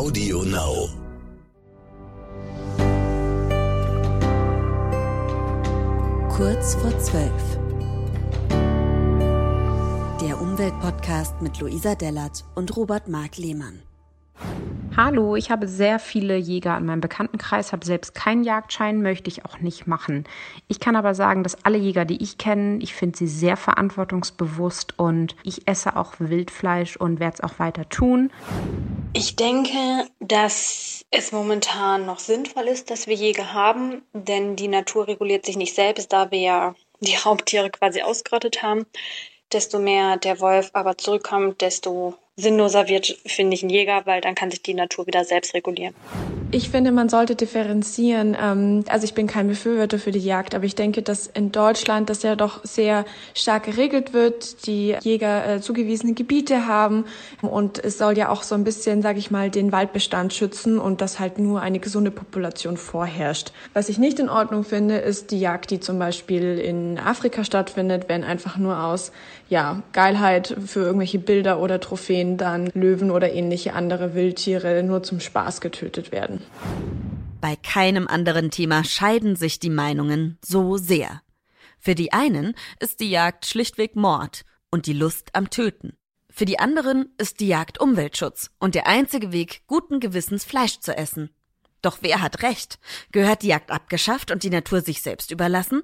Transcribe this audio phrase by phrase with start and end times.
[0.00, 0.88] Audio Now.
[6.30, 7.58] Kurz vor zwölf.
[10.22, 13.82] Der Umweltpodcast mit Luisa Dellert und Robert Mark Lehmann.
[14.96, 19.44] Hallo, ich habe sehr viele Jäger in meinem Bekanntenkreis, habe selbst keinen Jagdschein, möchte ich
[19.44, 20.24] auch nicht machen.
[20.66, 24.98] Ich kann aber sagen, dass alle Jäger, die ich kenne, ich finde sie sehr verantwortungsbewusst
[24.98, 28.32] und ich esse auch Wildfleisch und werde es auch weiter tun.
[29.12, 29.78] Ich denke,
[30.18, 35.56] dass es momentan noch sinnvoll ist, dass wir Jäger haben, denn die Natur reguliert sich
[35.56, 38.86] nicht selbst, da wir ja die Raubtiere quasi ausgerottet haben.
[39.52, 44.34] Desto mehr der Wolf aber zurückkommt, desto sinnloser wird, finde ich, ein Jäger, weil dann
[44.34, 45.94] kann sich die Natur wieder selbst regulieren.
[46.52, 48.36] Ich finde, man sollte differenzieren.
[48.40, 52.10] Ähm, also ich bin kein Befürworter für die Jagd, aber ich denke, dass in Deutschland
[52.10, 53.04] das ja doch sehr
[53.34, 57.04] stark geregelt wird, die Jäger äh, zugewiesene Gebiete haben
[57.40, 61.00] und es soll ja auch so ein bisschen, sage ich mal, den Waldbestand schützen und
[61.00, 63.52] dass halt nur eine gesunde Population vorherrscht.
[63.72, 68.08] Was ich nicht in Ordnung finde, ist die Jagd, die zum Beispiel in Afrika stattfindet,
[68.08, 69.12] wenn einfach nur aus
[69.50, 75.20] ja Geilheit für irgendwelche Bilder oder Trophäen dann Löwen oder ähnliche andere Wildtiere nur zum
[75.20, 76.42] Spaß getötet werden.
[77.40, 81.22] Bei keinem anderen Thema scheiden sich die Meinungen so sehr.
[81.78, 85.94] Für die einen ist die Jagd schlichtweg Mord und die Lust am Töten.
[86.28, 90.96] Für die anderen ist die Jagd Umweltschutz und der einzige Weg, guten Gewissens Fleisch zu
[90.96, 91.30] essen.
[91.82, 92.78] Doch wer hat recht?
[93.10, 95.82] Gehört die Jagd abgeschafft und die Natur sich selbst überlassen?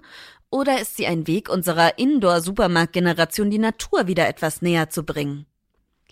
[0.50, 5.46] Oder ist sie ein Weg unserer Indoor-Supermarkt-Generation, die Natur wieder etwas näher zu bringen?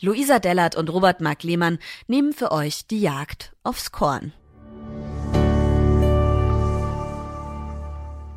[0.00, 4.32] Luisa Dellert und Robert Mark Lehmann nehmen für euch die Jagd aufs Korn.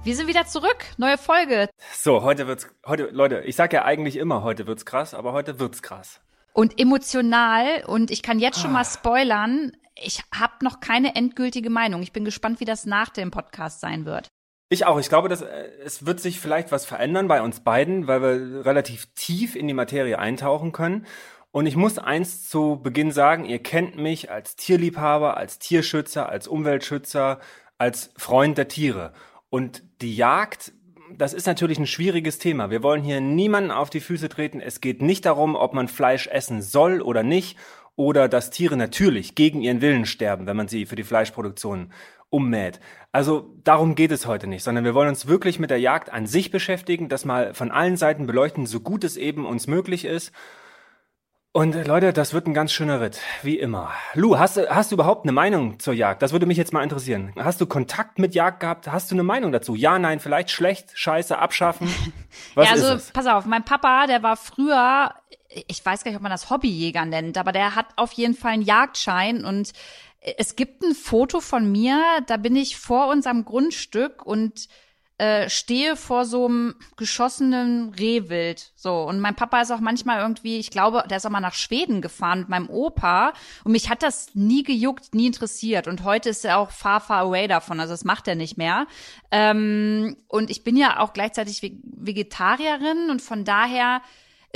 [0.04, 1.68] Wir sind wieder zurück, neue Folge.
[1.92, 5.60] So, heute wird's, heute, Leute, ich sag ja eigentlich immer, heute wird's krass, aber heute
[5.60, 6.22] wird's krass.
[6.54, 12.04] Und emotional, und ich kann jetzt schon mal spoilern, ich habe noch keine endgültige Meinung.
[12.04, 14.30] Ich bin gespannt, wie das nach dem Podcast sein wird.
[14.70, 15.00] Ich auch.
[15.00, 18.66] Ich glaube, dass äh, es wird sich vielleicht was verändern bei uns beiden, weil wir
[18.66, 21.06] relativ tief in die Materie eintauchen können.
[21.52, 26.48] Und ich muss eins zu Beginn sagen, ihr kennt mich als Tierliebhaber, als Tierschützer, als
[26.48, 27.40] Umweltschützer,
[27.78, 29.14] als Freund der Tiere.
[29.50, 30.74] Und die Jagd,
[31.16, 32.70] das ist natürlich ein schwieriges Thema.
[32.70, 34.60] Wir wollen hier niemanden auf die Füße treten.
[34.60, 37.58] Es geht nicht darum, ob man Fleisch essen soll oder nicht,
[37.98, 41.92] oder dass Tiere natürlich gegen ihren Willen sterben, wenn man sie für die Fleischproduktion
[42.30, 42.80] ummäht.
[43.12, 46.28] Also darum geht es heute nicht, sondern wir wollen uns wirklich mit der Jagd an
[46.28, 50.32] sich beschäftigen, das mal von allen Seiten beleuchten, so gut es eben uns möglich ist
[51.58, 53.92] und Leute, das wird ein ganz schöner Ritt, wie immer.
[54.14, 56.22] Lu, hast, du hast du überhaupt eine Meinung zur Jagd?
[56.22, 57.34] Das würde mich jetzt mal interessieren.
[57.36, 58.92] Hast du Kontakt mit Jagd gehabt?
[58.92, 59.74] Hast du eine Meinung dazu?
[59.74, 61.88] Ja, nein, vielleicht schlecht, scheiße, abschaffen?
[62.54, 63.12] Was ja, also ist es?
[63.12, 65.16] pass auf, mein Papa, der war früher,
[65.68, 68.52] ich weiß gar nicht, ob man das Hobbyjäger nennt, aber der hat auf jeden Fall
[68.52, 69.72] einen Jagdschein und
[70.22, 74.68] es gibt ein Foto von mir, da bin ich vor unserem Grundstück und
[75.20, 78.72] äh, stehe vor so einem geschossenen Rehwild.
[78.76, 79.02] So.
[79.02, 82.02] Und mein Papa ist auch manchmal irgendwie, ich glaube, der ist auch mal nach Schweden
[82.02, 83.34] gefahren mit meinem Opa.
[83.64, 85.88] Und mich hat das nie gejuckt, nie interessiert.
[85.88, 87.80] Und heute ist er auch far, far away davon.
[87.80, 88.86] Also das macht er nicht mehr.
[89.32, 94.04] Ähm, und ich bin ja auch gleichzeitig Vegetarierin und von daher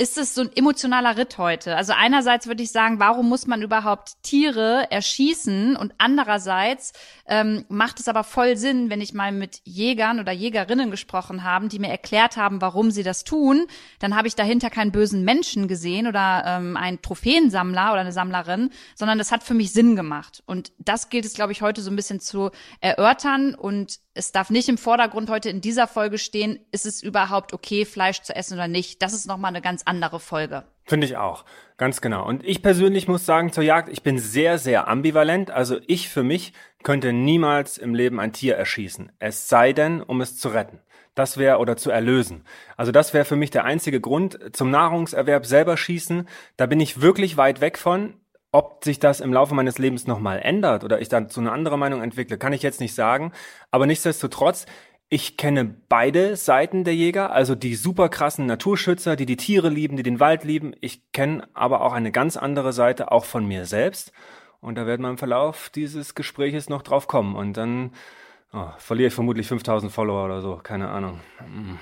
[0.02, 1.76] ist es so ein emotionaler Ritt heute.
[1.76, 5.76] Also einerseits würde ich sagen, warum muss man überhaupt Tiere erschießen?
[5.76, 6.92] Und andererseits
[7.32, 11.68] ähm, macht es aber voll Sinn, wenn ich mal mit Jägern oder Jägerinnen gesprochen habe,
[11.68, 13.64] die mir erklärt haben, warum sie das tun.
[14.00, 18.68] Dann habe ich dahinter keinen bösen Menschen gesehen oder ähm, einen Trophäensammler oder eine Sammlerin,
[18.94, 20.42] sondern das hat für mich Sinn gemacht.
[20.44, 22.50] Und das gilt es, glaube ich, heute so ein bisschen zu
[22.82, 27.54] erörtern und es darf nicht im Vordergrund heute in dieser Folge stehen, ist es überhaupt
[27.54, 29.00] okay, Fleisch zu essen oder nicht.
[29.00, 30.64] Das ist nochmal eine ganz andere Folge.
[30.84, 31.44] Finde ich auch.
[31.76, 32.26] Ganz genau.
[32.26, 35.50] Und ich persönlich muss sagen zur Jagd, ich bin sehr, sehr ambivalent.
[35.50, 39.12] Also ich für mich könnte niemals im Leben ein Tier erschießen.
[39.18, 40.80] Es sei denn, um es zu retten.
[41.14, 42.44] Das wäre oder zu erlösen.
[42.76, 44.38] Also das wäre für mich der einzige Grund.
[44.52, 48.14] Zum Nahrungserwerb selber schießen, da bin ich wirklich weit weg von.
[48.54, 51.80] Ob sich das im Laufe meines Lebens nochmal ändert oder ich dann zu einer anderen
[51.80, 53.32] Meinung entwickle, kann ich jetzt nicht sagen.
[53.70, 54.66] Aber nichtsdestotrotz,
[55.12, 59.98] ich kenne beide Seiten der Jäger, also die super krassen Naturschützer, die die Tiere lieben,
[59.98, 60.72] die den Wald lieben.
[60.80, 64.10] Ich kenne aber auch eine ganz andere Seite, auch von mir selbst.
[64.62, 67.36] Und da werden wir im Verlauf dieses Gespräches noch drauf kommen.
[67.36, 67.92] Und dann
[68.54, 71.20] oh, verliere ich vermutlich 5000 Follower oder so, keine Ahnung.
[71.36, 71.78] Hm.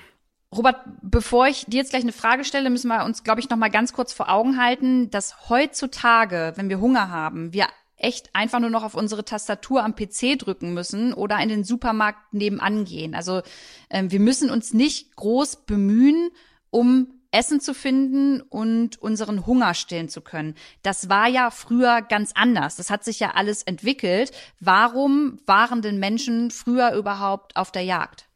[0.53, 3.56] Robert, bevor ich dir jetzt gleich eine Frage stelle, müssen wir uns, glaube ich, noch
[3.56, 7.69] mal ganz kurz vor Augen halten, dass heutzutage, wenn wir Hunger haben, wir
[8.00, 12.32] echt einfach nur noch auf unsere Tastatur am PC drücken müssen oder in den Supermarkt
[12.32, 13.14] nebenan gehen.
[13.14, 13.43] Also
[13.91, 16.31] ähm, wir müssen uns nicht groß bemühen,
[16.70, 20.55] um Essen zu finden und unseren Hunger stillen zu können.
[20.82, 22.76] Das war ja früher ganz anders.
[22.76, 24.32] Das hat sich ja alles entwickelt.
[24.58, 28.30] Warum waren denn Menschen früher überhaupt auf der Jagd?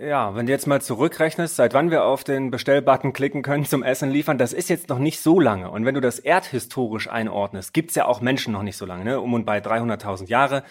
[0.00, 3.82] Ja, wenn du jetzt mal zurückrechnest, seit wann wir auf den Bestellbutton klicken können zum
[3.82, 5.72] Essen liefern, das ist jetzt noch nicht so lange.
[5.72, 9.20] Und wenn du das erdhistorisch einordnest, gibt's ja auch Menschen noch nicht so lange, ne?
[9.20, 10.62] um und bei 300.000 Jahre.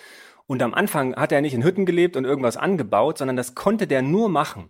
[0.45, 3.85] Und am Anfang hat er nicht in Hütten gelebt und irgendwas angebaut, sondern das konnte
[3.85, 4.69] der nur machen,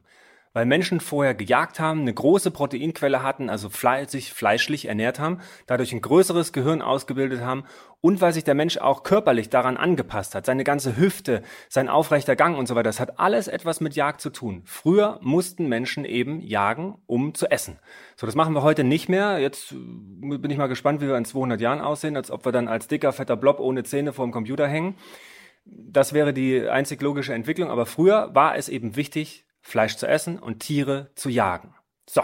[0.57, 3.69] weil Menschen vorher gejagt haben, eine große Proteinquelle hatten, also
[4.07, 7.65] sich fleischlich ernährt haben, dadurch ein größeres Gehirn ausgebildet haben
[8.01, 10.47] und weil sich der Mensch auch körperlich daran angepasst hat.
[10.47, 14.19] Seine ganze Hüfte, sein aufrechter Gang und so weiter, das hat alles etwas mit Jagd
[14.19, 14.63] zu tun.
[14.65, 17.77] Früher mussten Menschen eben jagen, um zu essen.
[18.15, 19.37] So, das machen wir heute nicht mehr.
[19.37, 22.51] Jetzt äh, bin ich mal gespannt, wie wir in 200 Jahren aussehen, als ob wir
[22.51, 24.95] dann als dicker, fetter Blob ohne Zähne vor dem Computer hängen.
[25.65, 27.69] Das wäre die einzig logische Entwicklung.
[27.69, 31.75] Aber früher war es eben wichtig, Fleisch zu essen und Tiere zu jagen.
[32.09, 32.21] So.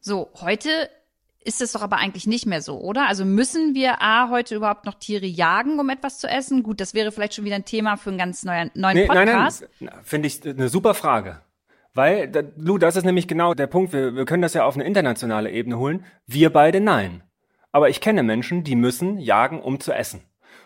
[0.00, 0.90] So, heute
[1.44, 3.06] ist es doch aber eigentlich nicht mehr so, oder?
[3.06, 6.64] Also müssen wir A, heute überhaupt noch Tiere jagen, um etwas zu essen?
[6.64, 9.68] Gut, das wäre vielleicht schon wieder ein Thema für einen ganz neuen, neuen nee, Podcast.
[9.78, 11.40] Nein, nein, finde ich eine super Frage.
[11.94, 13.92] Weil, Lu, das ist nämlich genau der Punkt.
[13.92, 16.04] Wir, wir können das ja auf eine internationale Ebene holen.
[16.26, 17.22] Wir beide nein.
[17.70, 20.20] Aber ich kenne Menschen, die müssen jagen, um zu essen.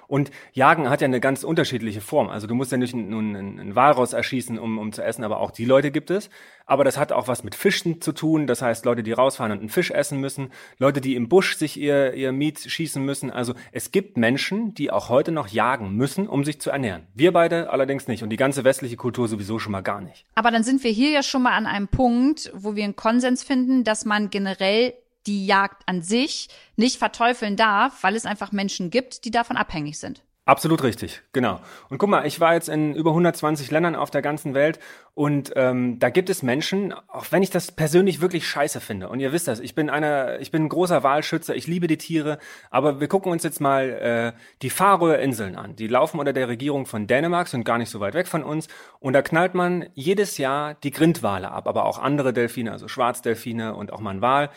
[0.07, 2.29] Und Jagen hat ja eine ganz unterschiedliche Form.
[2.29, 5.51] Also du musst ja nicht nun einen, Walross erschießen, um, um zu essen, aber auch
[5.51, 6.31] die Leute gibt es.
[6.67, 8.47] Aber das hat auch was mit Fischen zu tun.
[8.47, 11.79] Das heißt, Leute, die rausfahren und einen Fisch essen müssen, Leute, die im Busch sich
[11.79, 13.31] ihr, ihr Miet schießen müssen.
[13.31, 17.07] Also es gibt Menschen, die auch heute noch jagen müssen, um sich zu ernähren.
[17.15, 20.25] Wir beide allerdings nicht und die ganze westliche Kultur sowieso schon mal gar nicht.
[20.35, 23.43] Aber dann sind wir hier ja schon mal an einem Punkt, wo wir einen Konsens
[23.43, 24.95] finden, dass man generell
[25.27, 29.99] die Jagd an sich nicht verteufeln darf, weil es einfach Menschen gibt, die davon abhängig
[29.99, 30.23] sind.
[30.47, 31.59] Absolut richtig, genau.
[31.89, 34.79] Und guck mal, ich war jetzt in über 120 Ländern auf der ganzen Welt
[35.15, 39.09] und ähm, da gibt es Menschen, auch wenn ich das persönlich wirklich scheiße finde.
[39.09, 41.97] Und ihr wisst das, ich bin einer, ich bin ein großer Wahlschützer, ich liebe die
[41.97, 42.39] Tiere,
[42.71, 45.77] aber wir gucken uns jetzt mal äh, die Färöer Inseln an.
[45.77, 48.69] Die laufen unter der Regierung von Dänemark, sind gar nicht so weit weg von uns.
[49.01, 53.75] Und da knallt man jedes Jahr die Grindwale ab, aber auch andere Delfine, also Schwarzdelfine
[53.75, 54.51] und auch mal ein Wal.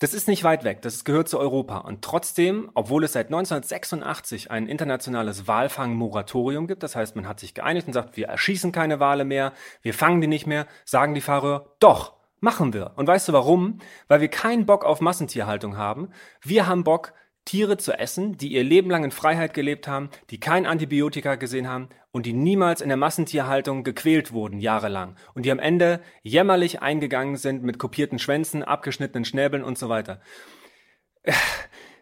[0.00, 1.78] Das ist nicht weit weg, das gehört zu Europa.
[1.78, 7.52] Und trotzdem, obwohl es seit 1986 ein internationales Walfangmoratorium gibt, das heißt, man hat sich
[7.52, 9.52] geeinigt und sagt, wir erschießen keine Wale mehr,
[9.82, 12.92] wir fangen die nicht mehr, sagen die Fahrer, doch, machen wir.
[12.94, 13.78] Und weißt du warum?
[14.06, 16.10] Weil wir keinen Bock auf Massentierhaltung haben.
[16.42, 17.12] Wir haben Bock,
[17.48, 21.66] Tiere zu essen, die ihr Leben lang in Freiheit gelebt haben, die kein Antibiotika gesehen
[21.66, 25.16] haben und die niemals in der Massentierhaltung gequält wurden, jahrelang.
[25.32, 30.20] Und die am Ende jämmerlich eingegangen sind mit kopierten Schwänzen, abgeschnittenen Schnäbeln und so weiter.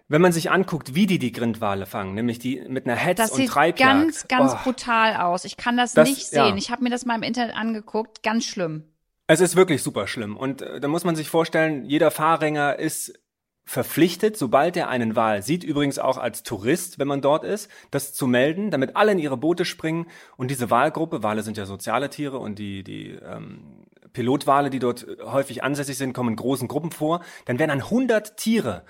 [0.08, 3.30] Wenn man sich anguckt, wie die die Grindwale fangen, nämlich die mit einer Hetz das
[3.30, 4.08] und Treibjagd.
[4.08, 4.64] Das sieht ganz, ganz oh.
[4.64, 5.44] brutal aus.
[5.44, 6.40] Ich kann das, das nicht sehen.
[6.40, 6.56] Ja.
[6.56, 8.24] Ich habe mir das mal im Internet angeguckt.
[8.24, 8.84] Ganz schlimm.
[9.28, 10.36] Es ist wirklich super schlimm.
[10.36, 13.20] Und äh, da muss man sich vorstellen, jeder Fahrränger ist
[13.68, 18.14] verpflichtet, sobald er einen Wal sieht, übrigens auch als Tourist, wenn man dort ist, das
[18.14, 22.08] zu melden, damit alle in ihre Boote springen und diese Walgruppe, Wale sind ja soziale
[22.08, 26.92] Tiere und die, die ähm, Pilotwale, die dort häufig ansässig sind, kommen in großen Gruppen
[26.92, 28.84] vor, dann werden dann 100 Tiere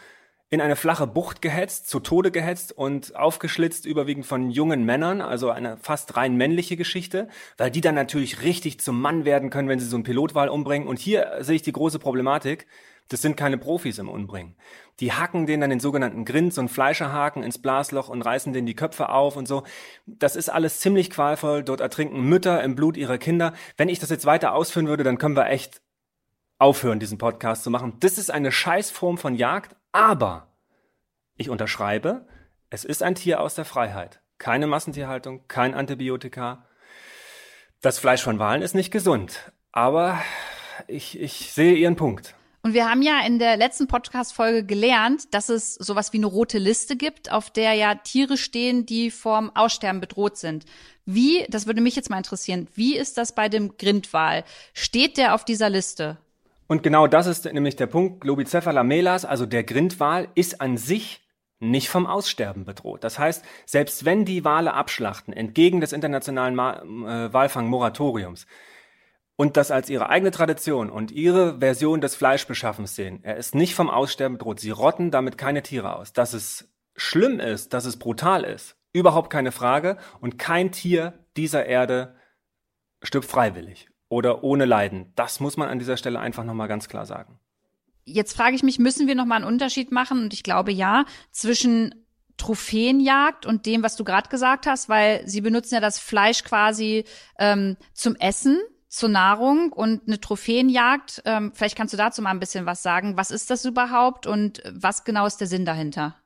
[0.49, 5.51] in eine flache Bucht gehetzt, zu Tode gehetzt und aufgeschlitzt, überwiegend von jungen Männern, also
[5.51, 9.81] eine fast rein männliche Geschichte, weil die dann natürlich richtig zum Mann werden können, wenn
[9.81, 10.87] sie so einen Pilotwal umbringen.
[10.87, 12.67] Und hier sehe ich die große Problematik.
[13.09, 14.57] Das sind keine Profis im Umbringen.
[15.01, 18.75] Die hacken den dann den sogenannten Grind, einen Fleischerhaken ins Blasloch und reißen denen die
[18.75, 19.63] Köpfe auf und so.
[20.07, 21.63] Das ist alles ziemlich qualvoll.
[21.63, 23.53] Dort ertrinken Mütter im Blut ihrer Kinder.
[23.77, 25.83] Wenn ich das jetzt weiter ausführen würde, dann können wir echt
[26.59, 27.97] aufhören, diesen Podcast zu machen.
[28.01, 30.49] Das ist eine Scheißform von Jagd, aber
[31.37, 32.27] ich unterschreibe,
[32.71, 34.21] es ist ein Tier aus der Freiheit.
[34.39, 36.67] Keine Massentierhaltung, kein Antibiotika.
[37.81, 39.53] Das Fleisch von Walen ist nicht gesund.
[39.73, 40.19] Aber
[40.87, 42.36] ich, ich sehe Ihren Punkt.
[42.67, 46.59] Und wir haben ja in der letzten Podcast-Folge gelernt, dass es sowas wie eine rote
[46.59, 50.65] Liste gibt, auf der ja Tiere stehen, die vom Aussterben bedroht sind.
[51.05, 54.43] Wie, das würde mich jetzt mal interessieren, wie ist das bei dem Grindwal?
[54.75, 56.17] Steht der auf dieser Liste?
[56.67, 58.23] Und genau das ist nämlich der Punkt.
[58.23, 61.21] Globicephala melas, also der Grindwal, ist an sich
[61.61, 63.05] nicht vom Aussterben bedroht.
[63.05, 68.49] Das heißt, selbst wenn die Wale abschlachten, entgegen des internationalen äh, Walfangmoratoriums,
[69.37, 73.21] und das als ihre eigene Tradition und ihre Version des Fleischbeschaffens sehen.
[73.23, 74.61] Er ist nicht vom Aussterben bedroht.
[74.61, 76.13] Sie rotten damit keine Tiere aus.
[76.13, 79.99] Dass es schlimm ist, dass es brutal ist, überhaupt keine Frage.
[80.21, 82.17] Und kein Tier dieser Erde
[83.03, 85.13] stirbt freiwillig oder ohne Leiden.
[85.17, 87.39] Das muss man an dieser Stelle einfach nochmal ganz klar sagen.
[88.05, 90.23] Jetzt frage ich mich, müssen wir nochmal einen Unterschied machen?
[90.23, 92.07] Und ich glaube ja, zwischen
[92.39, 97.05] Trophäenjagd und dem, was du gerade gesagt hast, weil sie benutzen ja das Fleisch quasi
[97.39, 98.61] ähm, zum Essen
[98.97, 101.23] zur Nahrung und eine Trophäenjagd.
[101.25, 103.17] Ähm, vielleicht kannst du dazu mal ein bisschen was sagen.
[103.17, 106.17] Was ist das überhaupt und was genau ist der Sinn dahinter?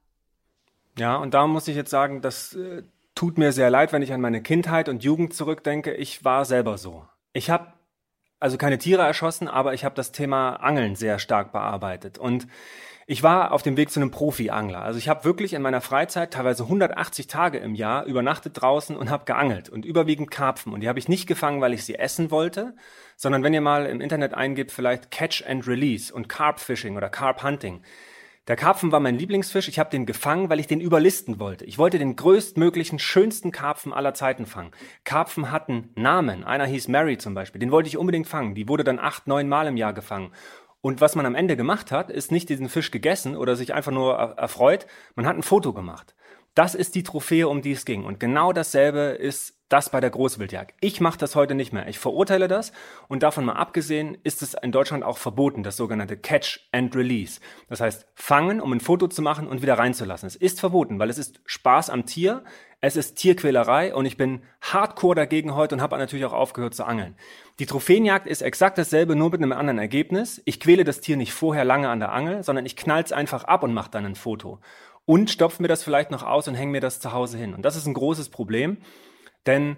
[0.98, 2.82] Ja, und da muss ich jetzt sagen, das äh,
[3.14, 5.94] tut mir sehr leid, wenn ich an meine Kindheit und Jugend zurückdenke.
[5.94, 7.06] Ich war selber so.
[7.32, 7.72] Ich habe
[8.38, 12.18] also keine Tiere erschossen, aber ich habe das Thema Angeln sehr stark bearbeitet.
[12.18, 12.46] Und
[13.11, 14.83] ich war auf dem Weg zu einem Profi-Angler.
[14.83, 19.11] Also ich habe wirklich in meiner Freizeit teilweise 180 Tage im Jahr übernachtet draußen und
[19.11, 20.73] habe geangelt und überwiegend Karpfen.
[20.73, 22.73] Und die habe ich nicht gefangen, weil ich sie essen wollte,
[23.17, 27.09] sondern wenn ihr mal im Internet eingibt, vielleicht Catch and Release und Carp Fishing oder
[27.09, 27.83] Carp Hunting,
[28.47, 29.67] der Karpfen war mein Lieblingsfisch.
[29.67, 31.64] Ich habe den gefangen, weil ich den überlisten wollte.
[31.64, 34.71] Ich wollte den größtmöglichen, schönsten Karpfen aller Zeiten fangen.
[35.02, 36.45] Karpfen hatten Namen.
[36.45, 37.59] Einer hieß Mary zum Beispiel.
[37.59, 38.55] Den wollte ich unbedingt fangen.
[38.55, 40.31] Die wurde dann acht, neun Mal im Jahr gefangen.
[40.82, 43.92] Und was man am Ende gemacht hat, ist nicht diesen Fisch gegessen oder sich einfach
[43.92, 44.87] nur erfreut.
[45.14, 46.14] Man hat ein Foto gemacht.
[46.54, 48.04] Das ist die Trophäe, um die es ging.
[48.04, 50.75] Und genau dasselbe ist das bei der Großwildjagd.
[50.80, 51.87] Ich mache das heute nicht mehr.
[51.87, 52.72] Ich verurteile das
[53.06, 57.40] und davon mal abgesehen ist es in Deutschland auch verboten, das sogenannte Catch and Release.
[57.68, 60.26] Das heißt, fangen, um ein Foto zu machen und wieder reinzulassen.
[60.26, 62.42] Es ist verboten, weil es ist Spaß am Tier,
[62.80, 66.84] es ist Tierquälerei und ich bin hardcore dagegen heute und habe natürlich auch aufgehört zu
[66.84, 67.16] angeln.
[67.61, 70.40] Die Trophäenjagd ist exakt dasselbe, nur mit einem anderen Ergebnis.
[70.47, 73.62] Ich quäle das Tier nicht vorher lange an der Angel, sondern ich knall's einfach ab
[73.62, 74.61] und mache dann ein Foto.
[75.05, 77.52] Und stopfe mir das vielleicht noch aus und hänge mir das zu Hause hin.
[77.52, 78.79] Und das ist ein großes Problem.
[79.45, 79.76] Denn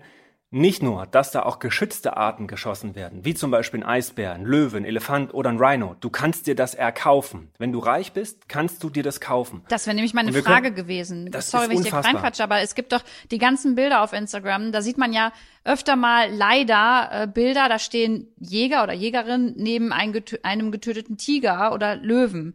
[0.52, 4.44] nicht nur, dass da auch geschützte Arten geschossen werden, wie zum Beispiel ein Eisbär, ein
[4.44, 5.96] Löwe, ein Elefant oder ein Rhino.
[6.00, 7.50] Du kannst dir das erkaufen.
[7.56, 9.62] Wenn du reich bist, kannst du dir das kaufen.
[9.68, 11.30] Das wäre nämlich meine Frage können, gewesen.
[11.30, 14.72] Das Sorry, wenn ich dir reinquatsche, aber es gibt doch die ganzen Bilder auf Instagram.
[14.72, 15.32] Da sieht man ja
[15.64, 21.16] öfter mal leider äh, Bilder, da stehen Jäger oder Jägerin neben ein getö einem getöteten
[21.16, 22.54] Tiger oder Löwen.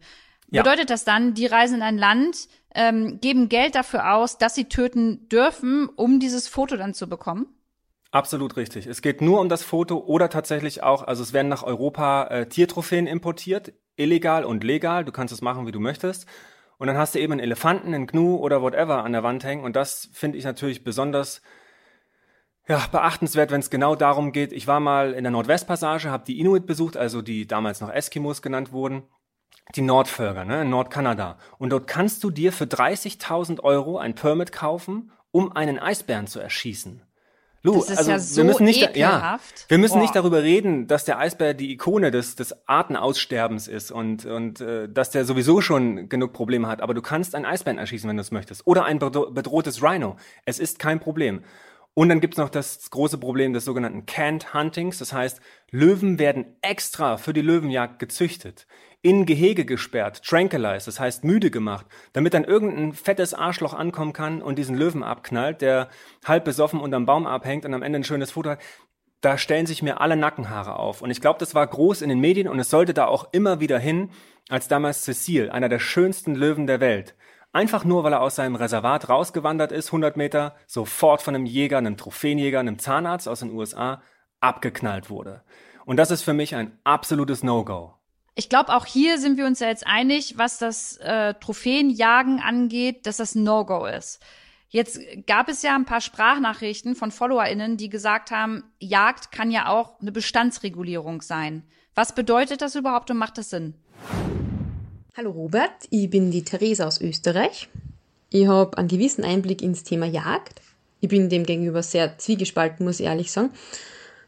[0.50, 0.62] Ja.
[0.62, 4.66] Bedeutet das dann, die reisen in ein Land, ähm, geben Geld dafür aus, dass sie
[4.66, 7.46] töten dürfen, um dieses Foto dann zu bekommen?
[8.10, 8.86] Absolut richtig.
[8.86, 12.48] Es geht nur um das Foto oder tatsächlich auch, also es werden nach Europa äh,
[12.48, 15.04] Tiertrophäen importiert, illegal und legal.
[15.04, 16.26] Du kannst es machen, wie du möchtest.
[16.78, 19.64] Und dann hast du eben einen Elefanten, einen Gnu oder whatever an der Wand hängen.
[19.64, 21.42] Und das finde ich natürlich besonders
[22.66, 24.52] ja, beachtenswert, wenn es genau darum geht.
[24.52, 28.42] Ich war mal in der Nordwestpassage, habe die Inuit besucht, also die damals noch Eskimos
[28.42, 29.02] genannt wurden
[29.74, 31.38] die Nordvölker ne, in Nordkanada.
[31.58, 36.40] Und dort kannst du dir für 30.000 Euro ein Permit kaufen, um einen Eisbären zu
[36.40, 37.02] erschießen.
[37.68, 40.00] Lu, das ist also ja so wir müssen nicht, ja, wir müssen Boah.
[40.00, 44.88] nicht darüber reden, dass der Eisbär die Ikone des, des Artenaussterbens ist und, und äh,
[44.88, 46.80] dass der sowieso schon genug Probleme hat.
[46.80, 48.66] Aber du kannst einen Eisbären erschießen, wenn du es möchtest.
[48.66, 50.16] Oder ein bedrohtes Rhino.
[50.44, 51.42] Es ist kein Problem.
[51.94, 54.98] Und dann gibt's noch das große Problem des sogenannten Canned Huntings.
[54.98, 58.66] Das heißt, Löwen werden extra für die Löwenjagd gezüchtet
[59.02, 64.42] in Gehege gesperrt, tranquilized, das heißt müde gemacht, damit dann irgendein fettes Arschloch ankommen kann
[64.42, 65.88] und diesen Löwen abknallt, der
[66.24, 68.60] halb besoffen unterm Baum abhängt und am Ende ein schönes Foto hat.
[69.20, 71.02] Da stellen sich mir alle Nackenhaare auf.
[71.02, 73.60] Und ich glaube, das war groß in den Medien und es sollte da auch immer
[73.60, 74.10] wieder hin,
[74.48, 77.14] als damals Cecil, einer der schönsten Löwen der Welt,
[77.52, 81.78] einfach nur, weil er aus seinem Reservat rausgewandert ist, 100 Meter, sofort von einem Jäger,
[81.78, 84.02] einem Trophäenjäger, einem Zahnarzt aus den USA
[84.40, 85.42] abgeknallt wurde.
[85.84, 87.97] Und das ist für mich ein absolutes No-Go.
[88.38, 93.04] Ich glaube, auch hier sind wir uns ja jetzt einig, was das äh, Trophäenjagen angeht,
[93.04, 94.20] dass das No-Go ist.
[94.68, 99.66] Jetzt gab es ja ein paar Sprachnachrichten von FollowerInnen, die gesagt haben, Jagd kann ja
[99.66, 101.64] auch eine Bestandsregulierung sein.
[101.96, 103.74] Was bedeutet das überhaupt und macht das Sinn?
[105.16, 107.68] Hallo Robert, ich bin die Theresa aus Österreich.
[108.30, 110.62] Ich habe einen gewissen Einblick ins Thema Jagd.
[111.00, 113.50] Ich bin dem gegenüber sehr zwiegespalten, muss ich ehrlich sagen,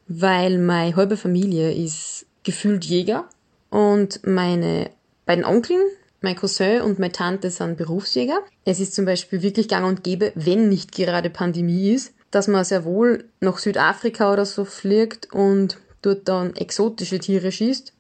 [0.09, 3.29] weil meine halbe Familie ist gefühlt Jäger
[3.71, 4.91] und meine
[5.27, 5.81] beiden Onkeln,
[6.21, 8.41] mein Cousin und meine Tante sind Berufsjäger.
[8.65, 12.65] Es ist zum Beispiel wirklich gang und gäbe, wenn nicht gerade Pandemie ist, dass man
[12.65, 17.93] sehr wohl nach Südafrika oder so fliegt und dort dann exotische Tiere schießt.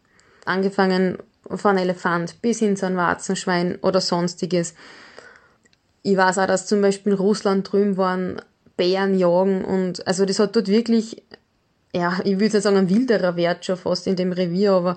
[0.44, 4.74] Angefangen von Elefant bis hin zu einem Warzenschwein oder sonstiges.
[6.02, 8.40] Ich weiß auch, dass zum Beispiel in Russland drüben waren
[8.76, 11.22] Bären jagen und also das hat dort wirklich,
[11.94, 14.96] ja, ich würde sagen ein wilderer Wert schon fast in dem Revier, aber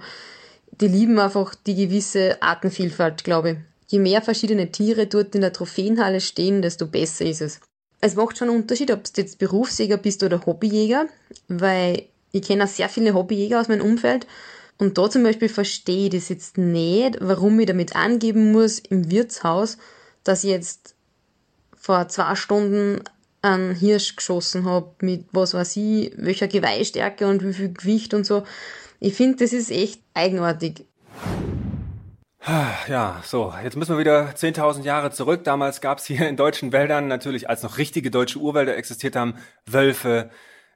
[0.83, 3.57] die lieben einfach die gewisse Artenvielfalt, glaube ich.
[3.87, 7.61] Je mehr verschiedene Tiere dort in der Trophäenhalle stehen, desto besser ist es.
[8.01, 11.05] Es macht schon einen Unterschied, ob du jetzt Berufsjäger bist oder Hobbyjäger,
[11.47, 14.27] weil ich kenne auch sehr viele Hobbyjäger aus meinem Umfeld
[14.77, 19.09] und da zum Beispiel verstehe ich das jetzt nicht, warum ich damit angeben muss im
[19.09, 19.77] Wirtshaus,
[20.25, 20.95] dass ich jetzt
[21.77, 22.99] vor zwei Stunden
[23.41, 28.25] einen Hirsch geschossen habe mit was weiß ich, welcher Geweihstärke und wie viel Gewicht und
[28.25, 28.43] so.
[29.03, 30.85] Ich finde, das ist echt eigenartig.
[32.87, 35.43] Ja, so, jetzt müssen wir wieder 10.000 Jahre zurück.
[35.43, 39.35] Damals gab es hier in deutschen Wäldern natürlich, als noch richtige deutsche Urwälder existiert haben,
[39.65, 40.29] Wölfe,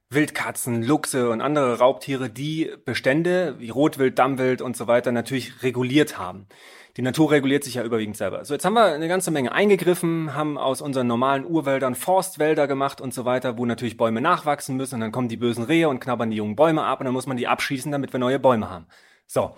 [0.09, 6.17] Wildkatzen, Luchse und andere Raubtiere, die Bestände wie Rotwild, Dammwild und so weiter natürlich reguliert
[6.17, 6.47] haben.
[6.97, 8.43] Die Natur reguliert sich ja überwiegend selber.
[8.43, 13.01] So, jetzt haben wir eine ganze Menge eingegriffen, haben aus unseren normalen Urwäldern Forstwälder gemacht
[13.01, 15.99] und so weiter, wo natürlich Bäume nachwachsen müssen und dann kommen die bösen Rehe und
[15.99, 18.71] knabbern die jungen Bäume ab und dann muss man die abschießen, damit wir neue Bäume
[18.71, 18.87] haben.
[19.27, 19.55] So.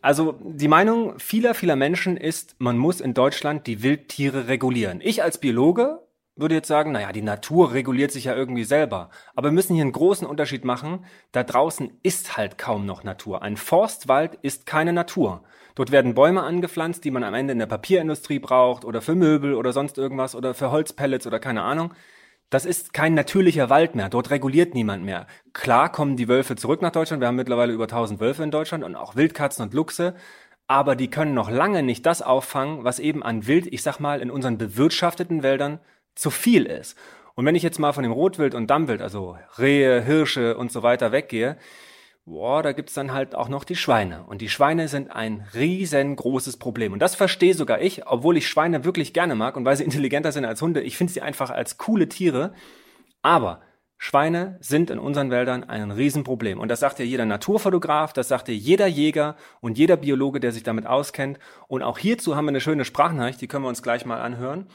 [0.00, 5.00] Also die Meinung vieler, vieler Menschen ist, man muss in Deutschland die Wildtiere regulieren.
[5.00, 6.00] Ich als Biologe
[6.34, 9.10] würde jetzt sagen, naja, die Natur reguliert sich ja irgendwie selber.
[9.34, 11.04] Aber wir müssen hier einen großen Unterschied machen.
[11.30, 13.42] Da draußen ist halt kaum noch Natur.
[13.42, 15.42] Ein Forstwald ist keine Natur.
[15.74, 19.54] Dort werden Bäume angepflanzt, die man am Ende in der Papierindustrie braucht oder für Möbel
[19.54, 21.94] oder sonst irgendwas oder für Holzpellets oder keine Ahnung.
[22.50, 24.10] Das ist kein natürlicher Wald mehr.
[24.10, 25.26] Dort reguliert niemand mehr.
[25.54, 27.22] Klar kommen die Wölfe zurück nach Deutschland.
[27.22, 30.14] Wir haben mittlerweile über 1000 Wölfe in Deutschland und auch Wildkatzen und Luchse.
[30.66, 34.20] Aber die können noch lange nicht das auffangen, was eben an Wild, ich sag mal,
[34.20, 35.80] in unseren bewirtschafteten Wäldern
[36.14, 36.96] zu viel ist.
[37.34, 40.82] Und wenn ich jetzt mal von dem Rotwild und Dammwild, also Rehe, Hirsche und so
[40.82, 41.56] weiter weggehe,
[42.24, 44.24] boah, da gibt's dann halt auch noch die Schweine.
[44.24, 46.92] Und die Schweine sind ein riesengroßes Problem.
[46.92, 50.32] Und das verstehe sogar ich, obwohl ich Schweine wirklich gerne mag und weil sie intelligenter
[50.32, 50.82] sind als Hunde.
[50.82, 52.52] Ich finde sie einfach als coole Tiere.
[53.22, 53.62] Aber
[53.96, 56.58] Schweine sind in unseren Wäldern ein Riesenproblem.
[56.58, 60.50] Und das sagt ja jeder Naturfotograf, das sagt ja jeder Jäger und jeder Biologe, der
[60.50, 61.38] sich damit auskennt.
[61.68, 64.66] Und auch hierzu haben wir eine schöne Sprachnachricht, die können wir uns gleich mal anhören.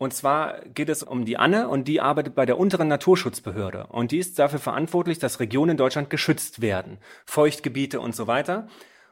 [0.00, 3.88] Und zwar geht es um die Anne und die arbeitet bei der unteren Naturschutzbehörde.
[3.88, 6.96] Und die ist dafür verantwortlich, dass Regionen in Deutschland geschützt werden.
[7.26, 8.66] Feuchtgebiete und so weiter.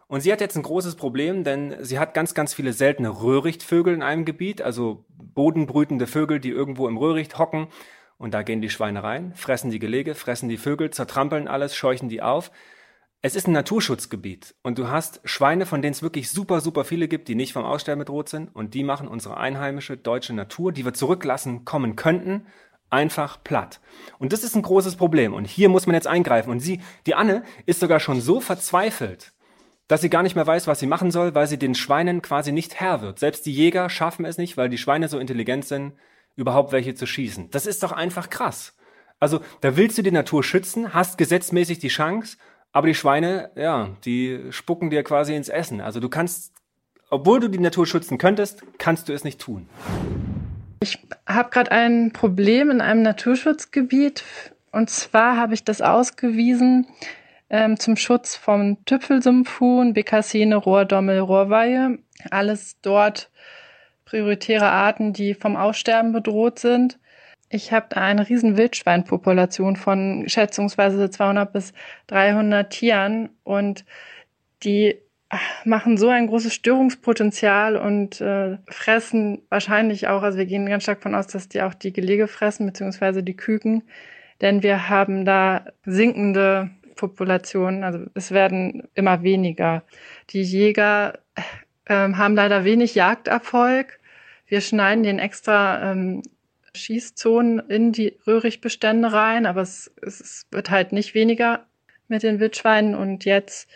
[0.06, 3.92] Und sie hat jetzt ein großes Problem, denn sie hat ganz, ganz viele seltene Röhrichtvögel
[3.92, 7.66] in einem Gebiet, also bodenbrütende Vögel, die irgendwo im Röhricht hocken.
[8.16, 12.08] Und da gehen die Schweine rein, fressen die Gelege, fressen die Vögel, zertrampeln alles, scheuchen
[12.08, 12.50] die auf
[13.20, 17.08] es ist ein Naturschutzgebiet und du hast Schweine, von denen es wirklich super, super viele
[17.08, 20.84] gibt, die nicht vom Aussterben bedroht sind und die machen unsere einheimische deutsche Natur, die
[20.84, 22.46] wir zurücklassen kommen könnten,
[22.90, 23.80] einfach platt.
[24.18, 27.16] Und das ist ein großes Problem und hier muss man jetzt eingreifen und sie, die
[27.16, 29.32] Anne, ist sogar schon so verzweifelt,
[29.88, 32.52] dass sie gar nicht mehr weiß, was sie machen soll, weil sie den Schweinen quasi
[32.52, 33.18] nicht Herr wird.
[33.18, 35.94] Selbst die Jäger schaffen es nicht, weil die Schweine so intelligent sind,
[36.36, 37.50] überhaupt welche zu schießen.
[37.50, 38.76] Das ist doch einfach krass.
[39.18, 42.36] Also da willst du die Natur schützen, hast gesetzmäßig die Chance
[42.78, 45.80] aber die Schweine, ja, die spucken dir quasi ins Essen.
[45.80, 46.52] Also du kannst,
[47.10, 49.68] obwohl du die Natur schützen könntest, kannst du es nicht tun.
[50.80, 54.22] Ich habe gerade ein Problem in einem Naturschutzgebiet.
[54.70, 56.86] Und zwar habe ich das ausgewiesen
[57.50, 61.98] ähm, zum Schutz vom Tüpfelsumpfhuhn, Bekassine, Rohrdommel, Rohrweihe.
[62.30, 63.28] Alles dort
[64.04, 67.00] prioritäre Arten, die vom Aussterben bedroht sind.
[67.50, 71.72] Ich habe eine riesen Wildschweinpopulation von schätzungsweise 200 bis
[72.08, 73.84] 300 Tieren und
[74.62, 74.96] die
[75.30, 80.82] ah, machen so ein großes Störungspotenzial und äh, fressen wahrscheinlich auch, also wir gehen ganz
[80.82, 83.82] stark von aus, dass die auch die Gelege fressen, beziehungsweise die Küken,
[84.42, 89.84] denn wir haben da sinkende Populationen, also es werden immer weniger.
[90.30, 91.20] Die Jäger
[91.86, 94.00] äh, haben leider wenig Jagderfolg.
[94.46, 96.22] Wir schneiden den extra ähm,
[96.78, 101.66] Schießzonen in die Röhrichtbestände rein, aber es, es wird halt nicht weniger
[102.08, 102.94] mit den Wildschweinen.
[102.94, 103.68] Und jetzt,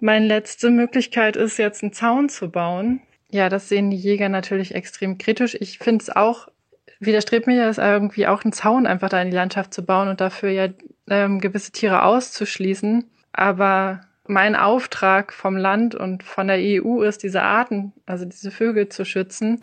[0.00, 3.00] meine letzte Möglichkeit ist jetzt einen Zaun zu bauen.
[3.30, 5.56] Ja, das sehen die Jäger natürlich extrem kritisch.
[5.60, 6.48] Ich finde es auch,
[7.00, 10.20] widerstrebt mir das irgendwie auch einen Zaun einfach da in die Landschaft zu bauen und
[10.20, 10.68] dafür ja
[11.08, 13.04] ähm, gewisse Tiere auszuschließen.
[13.32, 18.88] Aber mein Auftrag vom Land und von der EU ist, diese Arten, also diese Vögel
[18.88, 19.62] zu schützen.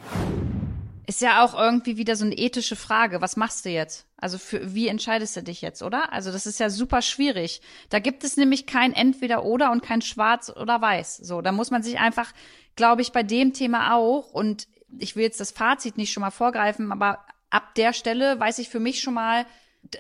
[1.07, 3.21] Ist ja auch irgendwie wieder so eine ethische Frage.
[3.21, 4.07] Was machst du jetzt?
[4.17, 6.11] Also für, wie entscheidest du dich jetzt, oder?
[6.11, 7.61] Also das ist ja super schwierig.
[7.89, 11.17] Da gibt es nämlich kein Entweder-Oder und kein Schwarz oder Weiß.
[11.17, 12.31] So, da muss man sich einfach,
[12.75, 16.31] glaube ich, bei dem Thema auch und ich will jetzt das Fazit nicht schon mal
[16.31, 19.45] vorgreifen, aber ab der Stelle weiß ich für mich schon mal,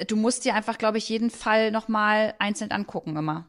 [0.07, 3.47] du musst dir einfach, glaube ich, jeden Fall noch mal einzeln angucken immer.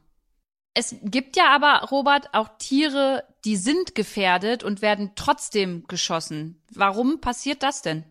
[0.79, 6.61] Es gibt ja aber, Robert, auch Tiere, die sind gefährdet und werden trotzdem geschossen.
[6.71, 8.03] Warum passiert das denn?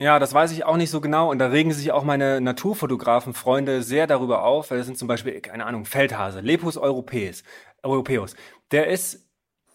[0.00, 3.84] Ja, das weiß ich auch nicht so genau und da regen sich auch meine Naturfotografen-Freunde
[3.84, 7.44] sehr darüber auf, weil das sind zum Beispiel, keine Ahnung, Feldhase, Lepus europäus,
[7.84, 8.34] europäus.
[8.72, 9.24] Der ist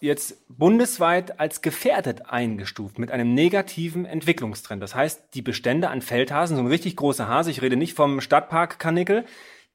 [0.00, 4.82] jetzt bundesweit als gefährdet eingestuft mit einem negativen Entwicklungstrend.
[4.82, 8.20] Das heißt, die Bestände an Feldhasen, so ein richtig großer Hase, ich rede nicht vom
[8.20, 9.24] Stadtpark Karnickel,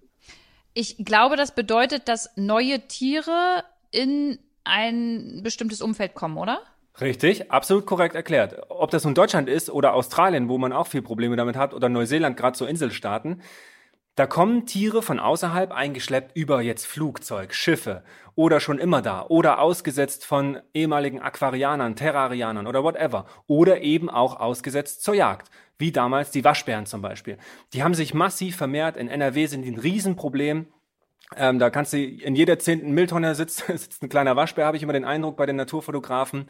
[0.74, 6.60] Ich glaube, das bedeutet, dass neue Tiere in ein bestimmtes Umfeld kommen, oder?
[7.00, 8.56] Richtig, absolut korrekt erklärt.
[8.68, 11.88] Ob das nun Deutschland ist oder Australien, wo man auch viel Probleme damit hat, oder
[11.88, 13.42] Neuseeland, gerade so Inselstaaten,
[14.16, 18.02] da kommen Tiere von außerhalb eingeschleppt über jetzt Flugzeug, Schiffe
[18.34, 24.40] oder schon immer da oder ausgesetzt von ehemaligen Aquarianern, Terrarianern oder whatever oder eben auch
[24.40, 27.36] ausgesetzt zur Jagd, wie damals die Waschbären zum Beispiel.
[27.74, 28.96] Die haben sich massiv vermehrt.
[28.96, 30.66] In NRW sind die ein Riesenproblem.
[31.36, 34.82] Ähm, da kannst du in jeder zehnten Mülltonne sitzt, sitzt ein kleiner Waschbär, habe ich
[34.82, 36.48] immer den Eindruck bei den Naturfotografen.